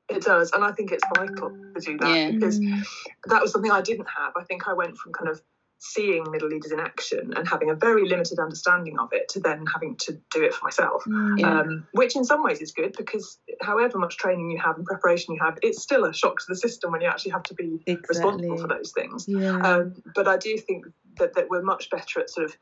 It 0.10 0.24
does, 0.24 0.52
and 0.52 0.64
I 0.64 0.72
think 0.72 0.92
it's 0.92 1.03
vital 1.16 1.50
to 1.50 1.79
do 1.82 1.98
that 1.98 2.16
Yeah. 2.16 2.32
because 2.32 2.60
Mm. 2.60 2.84
that 3.25 3.42
was 3.42 3.51
something 3.51 3.72
I 3.72 3.82
didn't 3.82 4.08
have. 4.08 4.34
I 4.36 4.44
think 4.44 4.68
I 4.68 4.74
went 4.74 4.98
from 4.98 5.14
kind 5.14 5.29
of 5.29 5.42
seeing 5.77 6.29
middle 6.32 6.48
leaders 6.48 6.72
in 6.72 6.79
action 6.79 7.34
and 7.36 7.48
having 7.48 7.70
a 7.70 7.75
very 7.75 8.08
limited 8.08 8.40
understanding 8.40 8.98
of 8.98 9.10
it 9.12 9.27
to 9.29 9.40
then 9.40 9.66
having 9.72 9.96
to 9.98 10.14
do 10.32 10.42
it 10.44 10.53
for 10.53 10.64
myself. 10.64 11.03
Mm. 11.06 11.40
Yeah. 11.40 11.60
um, 11.60 11.88
which 11.92 12.16
in 12.16 12.24
some 12.24 12.44
ways 12.44 12.62
is 12.62 12.72
good 12.72 12.96
because 12.98 13.40
however 13.62 13.98
much 14.00 14.18
training 14.18 14.50
you 14.51 14.58
have 14.60 14.77
and 14.77 14.86
preparation 14.86 15.34
you 15.36 15.42
have, 15.44 15.58
it's 15.62 15.82
still 15.82 16.06
a 16.06 16.14
shock 16.14 16.40
to 16.40 16.46
the 16.48 16.56
system 16.56 16.92
when 16.92 17.01
you 17.01 17.08
actually 17.08 17.32
have 17.32 17.44
to 17.44 17.53
be 17.53 17.82
responsible 18.08 18.58
for 18.58 18.68
those 18.68 18.92
things. 18.94 19.25
Yeah. 19.27 19.60
Um, 19.60 20.01
but 20.16 20.27
I 20.27 20.38
do 20.38 20.58
think 20.58 20.86
that, 21.18 21.34
that 21.34 21.50
we're 21.50 21.62
much 21.62 21.90
better 21.90 22.20
at 22.20 22.29
sort 22.29 22.46
of 22.46 22.56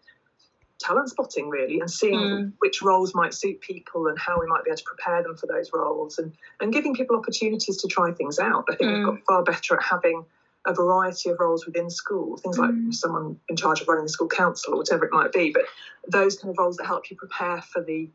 talent 0.83 1.09
spotting 1.09 1.49
really 1.49 1.79
and 1.79 1.89
seeing 1.89 2.19
Mm. 2.19 2.53
which 2.59 2.81
roles 2.81 3.15
might 3.15 3.33
suit 3.33 3.61
people 3.61 4.07
and 4.07 4.17
how 4.19 4.39
we 4.39 4.45
might 4.47 4.63
be 4.63 4.69
able 4.69 4.77
to 4.77 4.83
prepare 4.83 5.23
them 5.23 5.35
for 5.35 5.47
those 5.47 5.71
roles 5.73 6.19
and, 6.19 6.33
and 6.61 6.73
giving 6.73 6.93
people 6.93 7.15
opportunities 7.15 7.77
to 7.77 7.87
try 7.87 8.11
things 8.11 8.37
out. 8.39 8.65
I 8.69 8.75
think 8.75 8.89
Mm. 8.91 8.97
we've 8.97 9.05
got 9.05 9.25
far 9.27 9.43
better 9.43 9.75
at 9.75 9.83
having 9.83 10.25
a 10.65 10.73
variety 10.73 11.29
of 11.29 11.39
roles 11.39 11.65
within 11.65 11.89
school, 11.89 12.37
things 12.37 12.57
like 12.57 12.71
Mm. 12.71 12.93
someone 12.93 13.39
in 13.49 13.55
charge 13.55 13.81
of 13.81 13.87
running 13.87 14.05
the 14.05 14.09
school 14.09 14.27
council 14.29 14.73
or 14.73 14.77
whatever 14.77 15.05
it 15.05 15.11
might 15.11 15.31
be, 15.33 15.51
but 15.51 15.63
those 16.07 16.37
kind 16.37 16.51
of 16.51 16.57
roles 16.57 16.77
that 16.77 16.85
help 16.85 17.09
you 17.09 17.17
prepare 17.17 17.61
for 17.61 17.81
the 17.81 18.09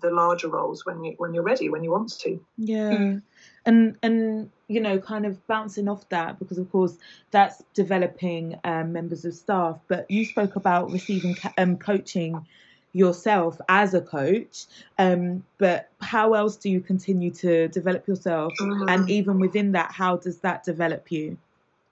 the 0.00 0.10
larger 0.10 0.48
roles 0.48 0.86
when 0.86 1.02
you 1.02 1.12
when 1.18 1.34
you're 1.34 1.42
ready, 1.42 1.68
when 1.68 1.82
you 1.82 1.90
want 1.90 2.08
to. 2.20 2.40
Yeah. 2.56 2.90
Mm. 2.92 3.22
And 3.66 3.98
and 4.02 4.50
you 4.72 4.80
know, 4.80 4.98
kind 4.98 5.26
of 5.26 5.46
bouncing 5.46 5.88
off 5.88 6.08
that 6.08 6.38
because 6.38 6.58
of 6.58 6.70
course 6.72 6.96
that's 7.30 7.62
developing 7.74 8.58
um, 8.64 8.92
members 8.92 9.24
of 9.24 9.34
staff. 9.34 9.78
But 9.88 10.10
you 10.10 10.24
spoke 10.24 10.56
about 10.56 10.90
receiving 10.90 11.36
um, 11.58 11.76
coaching 11.76 12.46
yourself 12.92 13.60
as 13.68 13.94
a 13.94 14.00
coach. 14.00 14.66
Um, 14.98 15.44
but 15.58 15.88
how 16.00 16.34
else 16.34 16.56
do 16.56 16.70
you 16.70 16.80
continue 16.80 17.30
to 17.30 17.68
develop 17.68 18.06
yourself? 18.06 18.52
And 18.60 19.08
even 19.10 19.38
within 19.38 19.72
that, 19.72 19.92
how 19.92 20.16
does 20.16 20.38
that 20.38 20.64
develop 20.64 21.10
you 21.10 21.38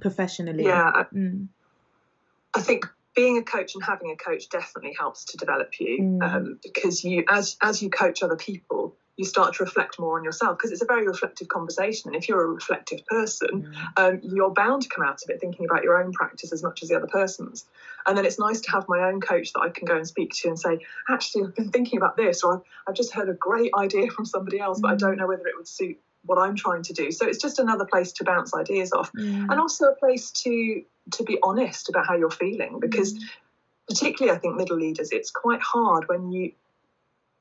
professionally? 0.00 0.64
yeah, 0.64 0.90
I, 0.94 1.04
Mm. 1.14 1.48
I 2.54 2.60
think 2.60 2.86
being 3.14 3.38
a 3.38 3.42
coach 3.42 3.74
and 3.74 3.84
having 3.84 4.10
a 4.10 4.16
coach 4.16 4.48
definitely 4.48 4.94
helps 4.98 5.24
to 5.26 5.36
develop 5.36 5.78
you 5.80 5.98
Mm. 6.02 6.22
um, 6.22 6.58
because 6.62 7.04
you 7.04 7.24
as 7.28 7.56
as 7.62 7.82
you 7.82 7.90
coach 7.90 8.22
other 8.22 8.36
people 8.36 8.96
you 9.20 9.26
start 9.26 9.54
to 9.54 9.62
reflect 9.62 9.98
more 9.98 10.18
on 10.18 10.24
yourself 10.24 10.56
because 10.56 10.72
it's 10.72 10.80
a 10.80 10.86
very 10.86 11.06
reflective 11.06 11.48
conversation 11.48 12.08
and 12.08 12.16
if 12.16 12.26
you're 12.26 12.42
a 12.42 12.48
reflective 12.48 13.04
person 13.06 13.68
um, 13.98 14.18
you're 14.22 14.50
bound 14.50 14.80
to 14.80 14.88
come 14.88 15.04
out 15.04 15.22
of 15.22 15.28
it 15.28 15.38
thinking 15.40 15.66
about 15.66 15.84
your 15.84 16.02
own 16.02 16.10
practice 16.10 16.52
as 16.52 16.62
much 16.62 16.82
as 16.82 16.88
the 16.88 16.96
other 16.96 17.06
person's. 17.06 17.66
And 18.06 18.16
then 18.16 18.24
it's 18.24 18.38
nice 18.38 18.60
to 18.62 18.70
have 18.70 18.86
my 18.88 19.00
own 19.08 19.20
coach 19.20 19.52
that 19.52 19.60
i 19.60 19.68
can 19.68 19.84
go 19.84 19.96
and 19.96 20.06
speak 20.06 20.32
to 20.36 20.48
and 20.48 20.58
say 20.58 20.78
actually 21.10 21.44
i've 21.44 21.54
been 21.54 21.70
thinking 21.70 21.98
about 21.98 22.16
this 22.16 22.42
or 22.42 22.54
i've, 22.54 22.62
I've 22.88 22.94
just 22.94 23.12
heard 23.12 23.28
a 23.28 23.34
great 23.34 23.72
idea 23.76 24.10
from 24.10 24.24
somebody 24.24 24.58
else 24.58 24.80
but 24.80 24.90
i 24.90 24.96
don't 24.96 25.16
know 25.16 25.26
whether 25.26 25.46
it 25.46 25.54
would 25.56 25.68
suit 25.68 25.98
what 26.24 26.38
i'm 26.38 26.56
trying 26.56 26.82
to 26.84 26.92
do. 26.92 27.10
So 27.12 27.26
it's 27.26 27.38
just 27.38 27.58
another 27.58 27.84
place 27.84 28.12
to 28.12 28.24
bounce 28.24 28.54
ideas 28.54 28.92
off 28.92 29.10
Mm. 29.12 29.50
and 29.50 29.60
also 29.60 29.86
a 29.86 29.94
place 29.94 30.30
to 30.42 30.82
to 31.12 31.24
be 31.24 31.38
honest 31.42 31.88
about 31.88 32.06
how 32.06 32.14
you're 32.16 32.30
feeling 32.30 32.78
because 32.80 33.14
particularly 33.88 34.34
i 34.36 34.38
think 34.40 34.54
middle 34.56 34.76
leaders 34.76 35.10
it's 35.10 35.30
quite 35.30 35.60
hard 35.60 36.04
when 36.08 36.30
you 36.30 36.52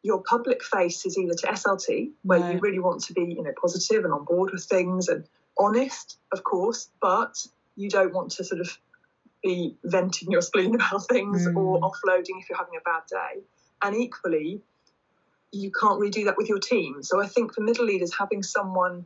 your 0.03 0.21
public 0.23 0.63
face 0.63 1.05
is 1.05 1.17
either 1.17 1.33
to 1.33 1.47
slt 1.47 2.11
where 2.23 2.39
you 2.53 2.59
really 2.59 2.79
want 2.79 3.01
to 3.03 3.13
be 3.13 3.21
you 3.21 3.43
know 3.43 3.51
positive 3.61 4.03
and 4.05 4.13
on 4.13 4.23
board 4.23 4.51
with 4.51 4.63
things 4.63 5.07
and 5.09 5.25
honest 5.59 6.17
of 6.31 6.43
course 6.43 6.89
but 7.01 7.45
you 7.75 7.89
don't 7.89 8.13
want 8.13 8.31
to 8.31 8.43
sort 8.43 8.61
of 8.61 8.77
be 9.43 9.75
venting 9.83 10.31
your 10.31 10.41
spleen 10.41 10.75
about 10.79 11.07
things 11.07 11.47
or 11.47 11.79
Mm. 11.79 11.81
offloading 11.81 12.39
if 12.41 12.49
you're 12.49 12.57
having 12.57 12.75
a 12.77 12.81
bad 12.81 13.03
day. 13.09 13.41
And 13.81 13.95
equally 13.95 14.61
you 15.51 15.71
can't 15.71 15.97
really 15.99 16.11
do 16.11 16.25
that 16.25 16.35
with 16.37 16.49
your 16.49 16.59
team. 16.59 17.01
So 17.03 17.21
i 17.21 17.27
think 17.27 17.53
for 17.53 17.61
middle 17.61 17.85
leaders 17.85 18.13
having 18.13 18.43
someone 18.43 19.05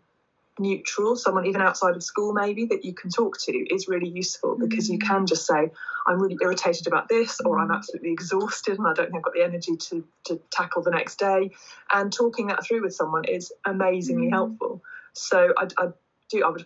neutral, 0.59 1.15
someone 1.15 1.45
even 1.45 1.61
outside 1.61 1.95
of 1.95 2.03
school 2.03 2.33
maybe 2.33 2.65
that 2.65 2.85
you 2.85 2.93
can 2.93 3.09
talk 3.09 3.37
to 3.39 3.51
is 3.73 3.87
really 3.87 4.09
useful 4.09 4.55
because 4.55 4.89
you 4.89 4.97
Mm. 4.99 5.07
can 5.07 5.25
just 5.25 5.45
say, 5.45 5.69
I'm 6.05 6.21
really 6.21 6.37
irritated 6.41 6.87
about 6.87 7.07
this, 7.09 7.39
or 7.45 7.59
I'm 7.59 7.71
absolutely 7.71 8.11
exhausted 8.11 8.77
and 8.77 8.87
I 8.87 8.93
don't 8.93 9.05
think 9.07 9.17
I've 9.17 9.23
got 9.23 9.33
the 9.33 9.43
energy 9.43 9.75
to, 9.75 10.03
to 10.25 10.39
tackle 10.51 10.81
the 10.81 10.91
next 10.91 11.17
day. 11.19 11.49
And 11.91 12.11
talking 12.11 12.47
that 12.47 12.65
through 12.65 12.83
with 12.83 12.93
someone 12.93 13.25
is 13.25 13.51
amazingly 13.65 14.27
Mm. 14.27 14.31
helpful. 14.31 14.81
So 15.13 15.53
I, 15.57 15.67
I 15.77 15.87
do, 16.29 16.43
I 16.43 16.49
would, 16.49 16.65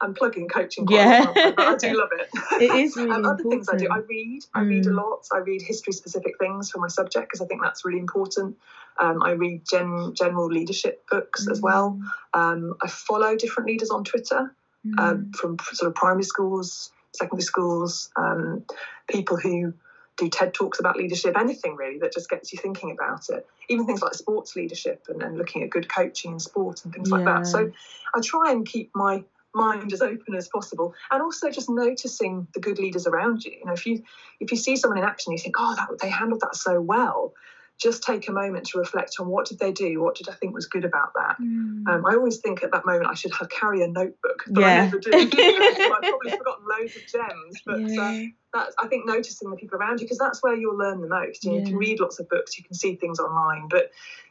I'm 0.00 0.12
plugging 0.12 0.48
coaching 0.48 0.86
quite 0.86 0.96
Yeah. 0.96 1.32
but 1.34 1.58
I 1.58 1.74
do 1.74 1.96
love 1.96 2.08
it. 2.12 2.28
It 2.60 2.74
is 2.74 2.96
really 2.96 3.10
um, 3.10 3.24
other 3.24 3.42
things 3.42 3.68
I 3.68 3.76
do, 3.76 3.86
I 3.90 3.98
read. 4.08 4.44
I 4.54 4.60
read 4.60 4.86
a 4.86 4.90
Mm. 4.90 4.96
lot. 4.96 5.20
I 5.32 5.38
read 5.38 5.62
history 5.62 5.92
specific 5.92 6.36
things 6.38 6.70
for 6.70 6.78
my 6.78 6.88
subject 6.88 7.28
because 7.28 7.40
I 7.40 7.46
think 7.46 7.62
that's 7.62 7.84
really 7.84 7.98
important. 7.98 8.54
Um, 8.98 9.22
I 9.22 9.30
read 9.30 9.60
gen, 9.68 10.12
general 10.14 10.46
leadership 10.46 11.00
books 11.10 11.46
as 11.48 11.60
well. 11.60 11.96
Um, 12.32 12.74
I 12.82 12.88
follow 12.88 13.36
different 13.36 13.68
leaders 13.68 13.90
on 13.90 14.04
Twitter 14.04 14.52
Mm. 14.86 14.98
um, 15.00 15.32
from 15.34 15.56
sort 15.72 15.86
of 15.88 15.94
primary 15.94 16.24
schools, 16.24 16.90
secondary 17.16 17.42
schools, 17.42 18.10
um, 18.16 18.62
people 19.08 19.38
who 19.38 19.72
do 20.18 20.28
TED 20.28 20.52
talks 20.52 20.78
about 20.78 20.94
leadership, 20.94 21.36
anything 21.38 21.74
really 21.74 21.98
that 21.98 22.12
just 22.12 22.28
gets 22.28 22.52
you 22.52 22.58
thinking 22.60 22.90
about 22.90 23.30
it. 23.30 23.46
Even 23.70 23.86
things 23.86 24.02
like 24.02 24.12
sports 24.12 24.54
leadership 24.54 25.00
and, 25.08 25.22
and 25.22 25.38
looking 25.38 25.62
at 25.62 25.70
good 25.70 25.88
coaching 25.88 26.32
in 26.32 26.38
sport 26.38 26.84
and 26.84 26.92
things 26.92 27.10
like 27.10 27.24
that. 27.24 27.46
So 27.46 27.66
I 28.14 28.20
try 28.22 28.50
and 28.50 28.64
keep 28.66 28.90
my 28.94 29.22
mind 29.54 29.92
as 29.92 30.02
open 30.02 30.34
as 30.34 30.48
possible 30.48 30.94
and 31.10 31.22
also 31.22 31.50
just 31.50 31.70
noticing 31.70 32.46
the 32.54 32.60
good 32.60 32.78
leaders 32.78 33.06
around 33.06 33.44
you. 33.44 33.52
You 33.52 33.66
know 33.66 33.72
if 33.72 33.86
you 33.86 34.02
if 34.40 34.50
you 34.50 34.56
see 34.56 34.76
someone 34.76 34.98
in 34.98 35.04
action 35.04 35.32
you 35.32 35.38
think 35.38 35.56
oh 35.58 35.74
that 35.76 35.88
they 36.00 36.10
handled 36.10 36.40
that 36.40 36.56
so 36.56 36.80
well. 36.80 37.32
Just 37.76 38.04
take 38.04 38.28
a 38.28 38.32
moment 38.32 38.66
to 38.66 38.78
reflect 38.78 39.16
on 39.18 39.26
what 39.26 39.46
did 39.46 39.58
they 39.58 39.72
do? 39.72 40.00
What 40.00 40.14
did 40.14 40.28
i 40.28 40.32
think 40.32 40.54
was 40.54 40.66
good 40.66 40.84
about 40.84 41.12
that? 41.14 41.36
Mm. 41.40 41.88
um, 41.88 42.06
i 42.06 42.14
always 42.14 42.38
think 42.38 42.62
at 42.62 42.70
that 42.72 42.86
moment 42.86 43.08
i 43.10 43.14
should 43.14 43.34
have 43.34 43.48
carry 43.48 43.82
a 43.82 43.88
notebook 43.88 44.44
but 44.48 44.62
i 44.64 44.76
never 44.76 44.98
do. 44.98 45.10
I've 45.12 45.30
probably 45.30 46.30
forgotten 46.38 46.64
loads 46.68 46.96
of 46.96 47.06
gems 47.06 47.60
but 47.66 47.80
uh, 47.80 47.86
Yeah. 47.88 48.22
that's 48.54 48.74
I 48.78 48.86
think 48.86 49.04
noticing 49.06 49.50
the 49.50 49.56
people 49.56 49.78
around 49.78 50.00
you 50.00 50.06
because 50.06 50.18
that's 50.18 50.42
where 50.42 50.54
you'll 50.54 50.78
learn 50.78 51.00
the 51.00 51.08
most. 51.08 51.44
You, 51.44 51.50
know, 51.50 51.58
you 51.58 51.64
can 51.64 51.76
read 51.76 51.98
lots 52.00 52.20
of 52.20 52.28
books, 52.28 52.56
you 52.56 52.62
can 52.64 52.74
see 52.74 52.94
things 52.94 53.18
online, 53.18 53.66
but 53.68 53.90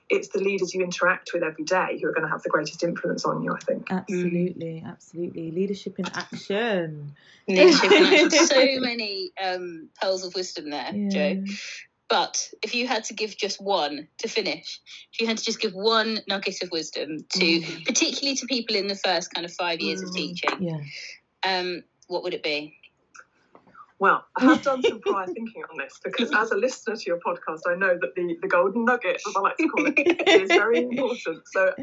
it's 0.09 0.29
the 0.29 0.39
leaders 0.39 0.73
you 0.73 0.83
interact 0.83 1.31
with 1.33 1.43
every 1.43 1.63
day 1.63 1.99
who 2.01 2.07
are 2.07 2.13
going 2.13 2.25
to 2.25 2.29
have 2.31 2.43
the 2.43 2.49
greatest 2.49 2.83
influence 2.83 3.25
on 3.25 3.43
you. 3.43 3.53
I 3.53 3.59
think. 3.59 3.87
Absolutely, 3.91 4.83
absolutely. 4.85 5.51
Leadership 5.51 5.97
in 5.99 6.05
action. 6.13 7.13
Leadership 7.47 7.91
in 7.91 8.03
action. 8.05 8.29
so 8.47 8.79
many 8.79 9.31
um, 9.43 9.89
pearls 10.01 10.25
of 10.25 10.35
wisdom 10.35 10.69
there, 10.69 10.91
Joe. 11.09 11.43
But 12.09 12.47
if 12.61 12.75
you 12.75 12.87
had 12.87 13.05
to 13.05 13.13
give 13.13 13.35
just 13.35 13.59
one 13.61 14.07
to 14.19 14.27
finish, 14.27 14.79
if 15.13 15.21
you 15.21 15.25
had 15.25 15.37
to 15.37 15.43
just 15.43 15.59
give 15.59 15.73
one 15.73 16.19
nugget 16.27 16.61
of 16.61 16.69
wisdom 16.71 17.25
to, 17.37 17.39
Mm. 17.39 17.85
particularly 17.85 18.35
to 18.35 18.45
people 18.45 18.75
in 18.75 18.87
the 18.87 18.95
first 18.95 19.33
kind 19.33 19.45
of 19.45 19.53
five 19.53 19.79
years 19.79 20.03
of 20.03 20.09
Mm. 20.09 20.15
teaching, 20.15 20.61
Yeah. 20.61 20.79
um, 21.43 21.83
what 22.07 22.21
would 22.23 22.33
it 22.35 22.43
be? 22.43 22.77
Well, 23.99 24.25
I 24.35 24.45
have 24.45 24.61
done 24.61 24.81
some 24.83 24.99
prior 25.05 25.27
thinking 25.27 25.63
on 25.71 25.77
this 25.77 25.99
because 26.03 26.33
as 26.33 26.51
a 26.51 26.55
listener 26.55 26.95
to 26.95 27.03
your 27.05 27.19
podcast, 27.19 27.61
I 27.67 27.75
know 27.75 27.97
that 27.99 28.15
the, 28.15 28.37
the 28.41 28.47
golden 28.47 28.85
nugget, 28.85 29.21
as 29.27 29.33
I 29.35 29.39
like 29.39 29.57
to 29.57 29.67
call 29.69 29.85
it, 29.85 30.27
is 30.27 30.49
very 30.49 30.79
important. 30.79 31.43
So, 31.51 31.73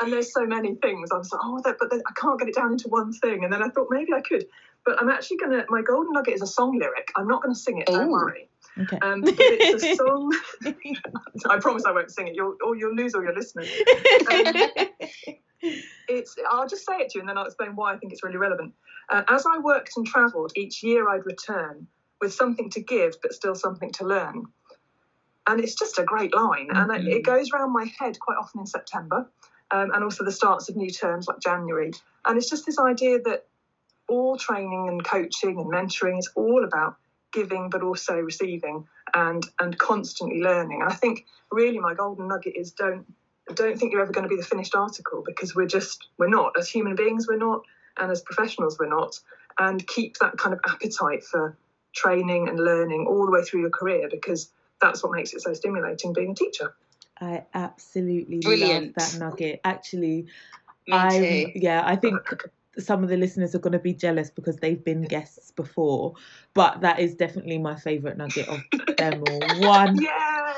and 0.00 0.12
there's 0.12 0.32
so 0.32 0.46
many 0.46 0.74
things. 0.76 1.10
I 1.12 1.16
was 1.18 1.32
like, 1.32 1.40
oh, 1.42 1.60
that, 1.64 1.76
but 1.78 1.90
then 1.90 2.02
I 2.06 2.12
can't 2.20 2.38
get 2.38 2.48
it 2.48 2.54
down 2.54 2.72
into 2.72 2.88
one 2.88 3.12
thing. 3.12 3.44
And 3.44 3.52
then 3.52 3.62
I 3.62 3.68
thought 3.68 3.88
maybe 3.90 4.12
I 4.12 4.20
could. 4.20 4.46
But 4.84 5.00
I'm 5.00 5.10
actually 5.10 5.36
going 5.38 5.52
to, 5.52 5.64
my 5.68 5.82
golden 5.82 6.12
nugget 6.12 6.34
is 6.34 6.42
a 6.42 6.46
song 6.46 6.78
lyric. 6.78 7.10
I'm 7.16 7.28
not 7.28 7.42
going 7.42 7.54
to 7.54 7.60
sing 7.60 7.78
it, 7.78 7.86
don't 7.86 8.08
Ooh. 8.08 8.12
worry. 8.12 8.48
Okay. 8.78 8.98
Um, 9.02 9.20
but 9.20 9.34
it's 9.38 9.84
a 9.84 9.94
song. 9.96 10.32
I 11.50 11.58
promise 11.58 11.84
I 11.84 11.92
won't 11.92 12.10
sing 12.10 12.28
it. 12.28 12.34
You'll, 12.34 12.56
or 12.64 12.76
you'll 12.76 12.94
lose 12.94 13.14
all 13.14 13.22
your 13.22 13.34
listeners. 13.34 13.68
It's. 16.08 16.36
I'll 16.48 16.66
just 16.68 16.86
say 16.86 16.94
it 16.98 17.10
to 17.10 17.18
you, 17.18 17.20
and 17.20 17.28
then 17.28 17.36
I'll 17.38 17.46
explain 17.46 17.76
why 17.76 17.92
I 17.92 17.98
think 17.98 18.12
it's 18.12 18.22
really 18.22 18.38
relevant. 18.38 18.72
Uh, 19.10 19.24
as 19.28 19.44
I 19.44 19.58
worked 19.58 19.96
and 19.96 20.06
travelled, 20.06 20.52
each 20.56 20.82
year 20.82 21.08
I'd 21.08 21.26
return 21.26 21.86
with 22.20 22.32
something 22.32 22.70
to 22.70 22.80
give, 22.80 23.14
but 23.20 23.32
still 23.34 23.54
something 23.56 23.90
to 23.92 24.06
learn. 24.06 24.44
And 25.46 25.60
it's 25.60 25.74
just 25.74 25.98
a 25.98 26.04
great 26.04 26.34
line, 26.34 26.68
and 26.70 26.92
it, 26.92 27.08
it 27.08 27.24
goes 27.24 27.50
around 27.50 27.72
my 27.72 27.90
head 27.98 28.20
quite 28.20 28.36
often 28.36 28.60
in 28.60 28.66
September, 28.66 29.28
um, 29.72 29.90
and 29.92 30.04
also 30.04 30.24
the 30.24 30.30
starts 30.30 30.68
of 30.68 30.76
new 30.76 30.90
terms 30.90 31.26
like 31.26 31.40
January. 31.40 31.92
And 32.24 32.38
it's 32.38 32.48
just 32.48 32.66
this 32.66 32.78
idea 32.78 33.18
that 33.22 33.46
all 34.06 34.36
training 34.36 34.86
and 34.88 35.02
coaching 35.02 35.58
and 35.58 35.72
mentoring 35.72 36.18
is 36.18 36.30
all 36.36 36.62
about 36.62 36.96
giving, 37.32 37.68
but 37.68 37.82
also 37.82 38.14
receiving, 38.14 38.86
and 39.14 39.44
and 39.58 39.76
constantly 39.78 40.40
learning. 40.40 40.82
And 40.82 40.92
I 40.92 40.94
think 40.94 41.24
really 41.50 41.80
my 41.80 41.94
golden 41.94 42.28
nugget 42.28 42.54
is 42.54 42.70
don't 42.70 43.06
don't 43.54 43.76
think 43.76 43.92
you're 43.92 44.02
ever 44.02 44.12
going 44.12 44.28
to 44.28 44.28
be 44.28 44.36
the 44.36 44.46
finished 44.46 44.76
article 44.76 45.24
because 45.26 45.56
we're 45.56 45.66
just 45.66 46.06
we're 46.18 46.28
not 46.28 46.52
as 46.56 46.68
human 46.68 46.94
beings 46.94 47.26
we're 47.26 47.36
not 47.36 47.62
and 47.98 48.10
as 48.10 48.20
professionals 48.22 48.78
we're 48.78 48.88
not 48.88 49.18
and 49.58 49.86
keep 49.86 50.16
that 50.18 50.36
kind 50.36 50.54
of 50.54 50.60
appetite 50.66 51.24
for 51.24 51.56
training 51.94 52.48
and 52.48 52.58
learning 52.58 53.06
all 53.08 53.26
the 53.26 53.32
way 53.32 53.42
through 53.42 53.60
your 53.60 53.70
career 53.70 54.08
because 54.10 54.50
that's 54.80 55.02
what 55.02 55.12
makes 55.12 55.32
it 55.32 55.40
so 55.40 55.52
stimulating 55.52 56.12
being 56.12 56.32
a 56.32 56.34
teacher 56.34 56.74
I 57.20 57.44
absolutely 57.52 58.40
Brilliant. 58.40 58.96
love 58.96 59.10
that 59.12 59.18
nugget. 59.18 59.60
Actually, 59.62 60.28
I 60.90 61.52
yeah, 61.54 61.82
I 61.84 61.96
think 61.96 62.16
some 62.80 63.02
of 63.02 63.08
the 63.10 63.16
listeners 63.16 63.54
are 63.54 63.58
going 63.58 63.72
to 63.72 63.78
be 63.78 63.92
jealous 63.94 64.30
because 64.30 64.56
they've 64.56 64.82
been 64.84 65.02
guests 65.02 65.50
before, 65.52 66.14
but 66.54 66.80
that 66.80 66.98
is 66.98 67.14
definitely 67.14 67.58
my 67.58 67.76
favorite 67.76 68.16
nugget 68.16 68.48
of 68.48 68.60
them 68.96 69.22
all. 69.26 69.94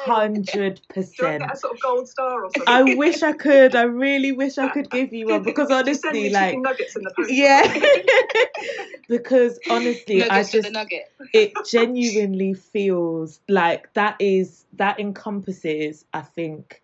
Hundred 0.04 0.80
do 0.94 1.00
you 1.00 1.28
want 1.28 1.42
percent. 1.42 1.42
a 1.52 1.56
sort 1.56 1.74
of 1.74 1.80
gold 1.80 2.08
star 2.08 2.44
or 2.44 2.50
something 2.56 2.64
I 2.66 2.94
wish 2.94 3.22
I 3.22 3.32
could. 3.32 3.76
I 3.76 3.82
really 3.82 4.32
wish 4.32 4.58
I 4.58 4.68
could 4.68 4.90
give 4.90 5.12
you 5.12 5.28
one 5.28 5.42
because 5.44 5.68
Just 5.86 6.02
send 6.02 6.14
me 6.14 6.28
honestly, 6.28 6.30
like, 6.30 6.58
nuggets 6.58 6.96
in 6.96 7.02
the 7.02 7.12
post 7.16 7.30
yeah, 7.30 7.80
because 9.08 9.58
honestly, 9.70 10.22
I 10.24 10.28
Nuggets 10.28 10.50
for 10.50 10.56
just 10.62 10.72
nugget. 10.72 11.12
it 11.32 11.52
genuinely 11.70 12.54
feels 12.54 13.40
like 13.48 13.92
that 13.94 14.16
is 14.18 14.64
that 14.74 14.98
encompasses 14.98 16.04
i 16.14 16.20
think 16.22 16.82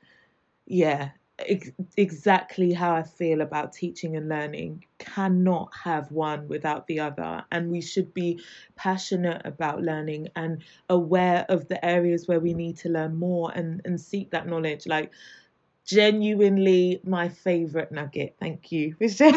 yeah 0.66 1.11
ex- 1.38 1.70
exactly 1.96 2.72
how 2.72 2.94
i 2.94 3.03
feel 3.03 3.40
about 3.40 3.72
teaching 3.72 4.16
and 4.16 4.29
learning. 4.29 4.85
Cannot 4.98 5.72
have 5.85 6.11
one 6.11 6.48
without 6.48 6.87
the 6.87 7.01
other 7.01 7.44
and 7.53 7.70
we 7.70 7.81
should 7.81 8.12
be 8.14 8.40
passionate 8.77 9.42
about 9.44 9.83
learning 9.83 10.29
and 10.37 10.62
aware 10.88 11.46
of 11.48 11.68
the 11.68 11.83
areas 11.85 12.27
where 12.29 12.40
we 12.40 12.55
need 12.55 12.77
to 12.79 12.88
learn 12.88 13.16
more 13.16 13.53
and 13.55 13.81
and 13.85 14.01
seek 14.01 14.31
that 14.33 14.46
knowledge. 14.48 14.87
Like 14.87 15.12
genuinely 15.85 17.01
my 17.05 17.29
favorite 17.29 17.92
nugget. 17.92 18.37
Thank 18.40 18.70
you 18.72 18.94
for 18.98 19.09
sharing 19.18 19.35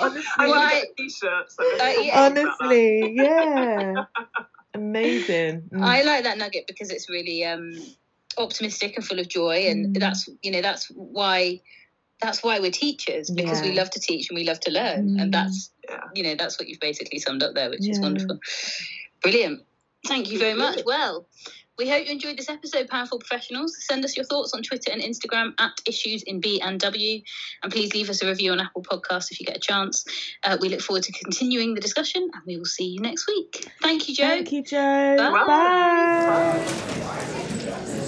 honestly. 0.00 0.24
I'm 0.38 0.50
Well, 0.50 0.54
going 0.54 0.68
to 0.68 0.74
I- 0.76 0.80
get 0.80 0.88
a 0.88 0.94
t-shirt 0.96 1.50
so 1.52 1.62
Uh, 1.62 1.92
yeah. 2.02 2.26
something 2.26 2.42
about 2.44 2.58
that. 2.58 2.66
honestly 2.66 3.12
yeah. 3.16 3.94
Amazing. 4.74 5.62
Mm. 5.72 5.82
I 5.82 6.02
like 6.02 6.24
that 6.24 6.36
nugget 6.38 6.66
because 6.66 6.90
it's 6.90 7.08
really 7.08 7.44
um, 7.44 7.72
optimistic 8.38 8.96
and 8.96 9.04
full 9.04 9.18
of 9.18 9.28
joy, 9.28 9.66
and 9.68 9.94
Mm. 9.94 10.00
that's 10.00 10.28
you 10.42 10.50
know 10.50 10.62
that's 10.62 10.86
why 10.94 11.60
that's 12.20 12.42
why 12.42 12.58
we're 12.60 12.70
teachers 12.70 13.28
because 13.30 13.60
we 13.60 13.72
love 13.72 13.90
to 13.90 14.00
teach 14.00 14.30
and 14.30 14.36
we 14.38 14.44
love 14.44 14.60
to 14.60 14.70
learn, 14.70 15.10
Mm. 15.16 15.22
and 15.22 15.34
that's 15.34 15.70
yeah 15.88 16.00
you 16.14 16.22
know 16.22 16.34
that's 16.34 16.58
what 16.58 16.68
you've 16.68 16.80
basically 16.80 17.18
summed 17.18 17.42
up 17.42 17.54
there, 17.54 17.70
which 17.70 17.86
is 17.88 18.00
wonderful, 18.00 18.38
brilliant. 19.22 19.62
Thank 20.06 20.30
you 20.30 20.38
very 20.38 20.54
much. 20.54 20.80
Well. 20.86 21.26
We 21.78 21.90
hope 21.90 22.06
you 22.06 22.12
enjoyed 22.12 22.38
this 22.38 22.48
episode, 22.48 22.88
Powerful 22.88 23.18
Professionals. 23.18 23.76
Send 23.84 24.02
us 24.02 24.16
your 24.16 24.24
thoughts 24.24 24.54
on 24.54 24.62
Twitter 24.62 24.90
and 24.90 25.02
Instagram 25.02 25.52
at 25.58 25.72
Issues 25.86 26.22
in 26.22 26.40
B 26.40 26.58
and 26.58 26.80
W, 26.80 27.20
and 27.62 27.70
please 27.70 27.92
leave 27.92 28.08
us 28.08 28.22
a 28.22 28.26
review 28.26 28.52
on 28.52 28.60
Apple 28.60 28.82
Podcasts 28.82 29.30
if 29.30 29.38
you 29.38 29.44
get 29.44 29.58
a 29.58 29.60
chance. 29.60 30.06
Uh, 30.42 30.56
we 30.58 30.70
look 30.70 30.80
forward 30.80 31.02
to 31.02 31.12
continuing 31.12 31.74
the 31.74 31.82
discussion, 31.82 32.22
and 32.32 32.42
we 32.46 32.56
will 32.56 32.64
see 32.64 32.86
you 32.86 33.00
next 33.00 33.26
week. 33.28 33.66
Thank 33.82 34.08
you, 34.08 34.14
Joe. 34.14 34.22
Thank 34.26 34.52
you, 34.52 34.62
Joe. 34.62 35.16
Bye. 35.18 35.44
Bye. 35.46 36.64
Bye. 37.04 38.02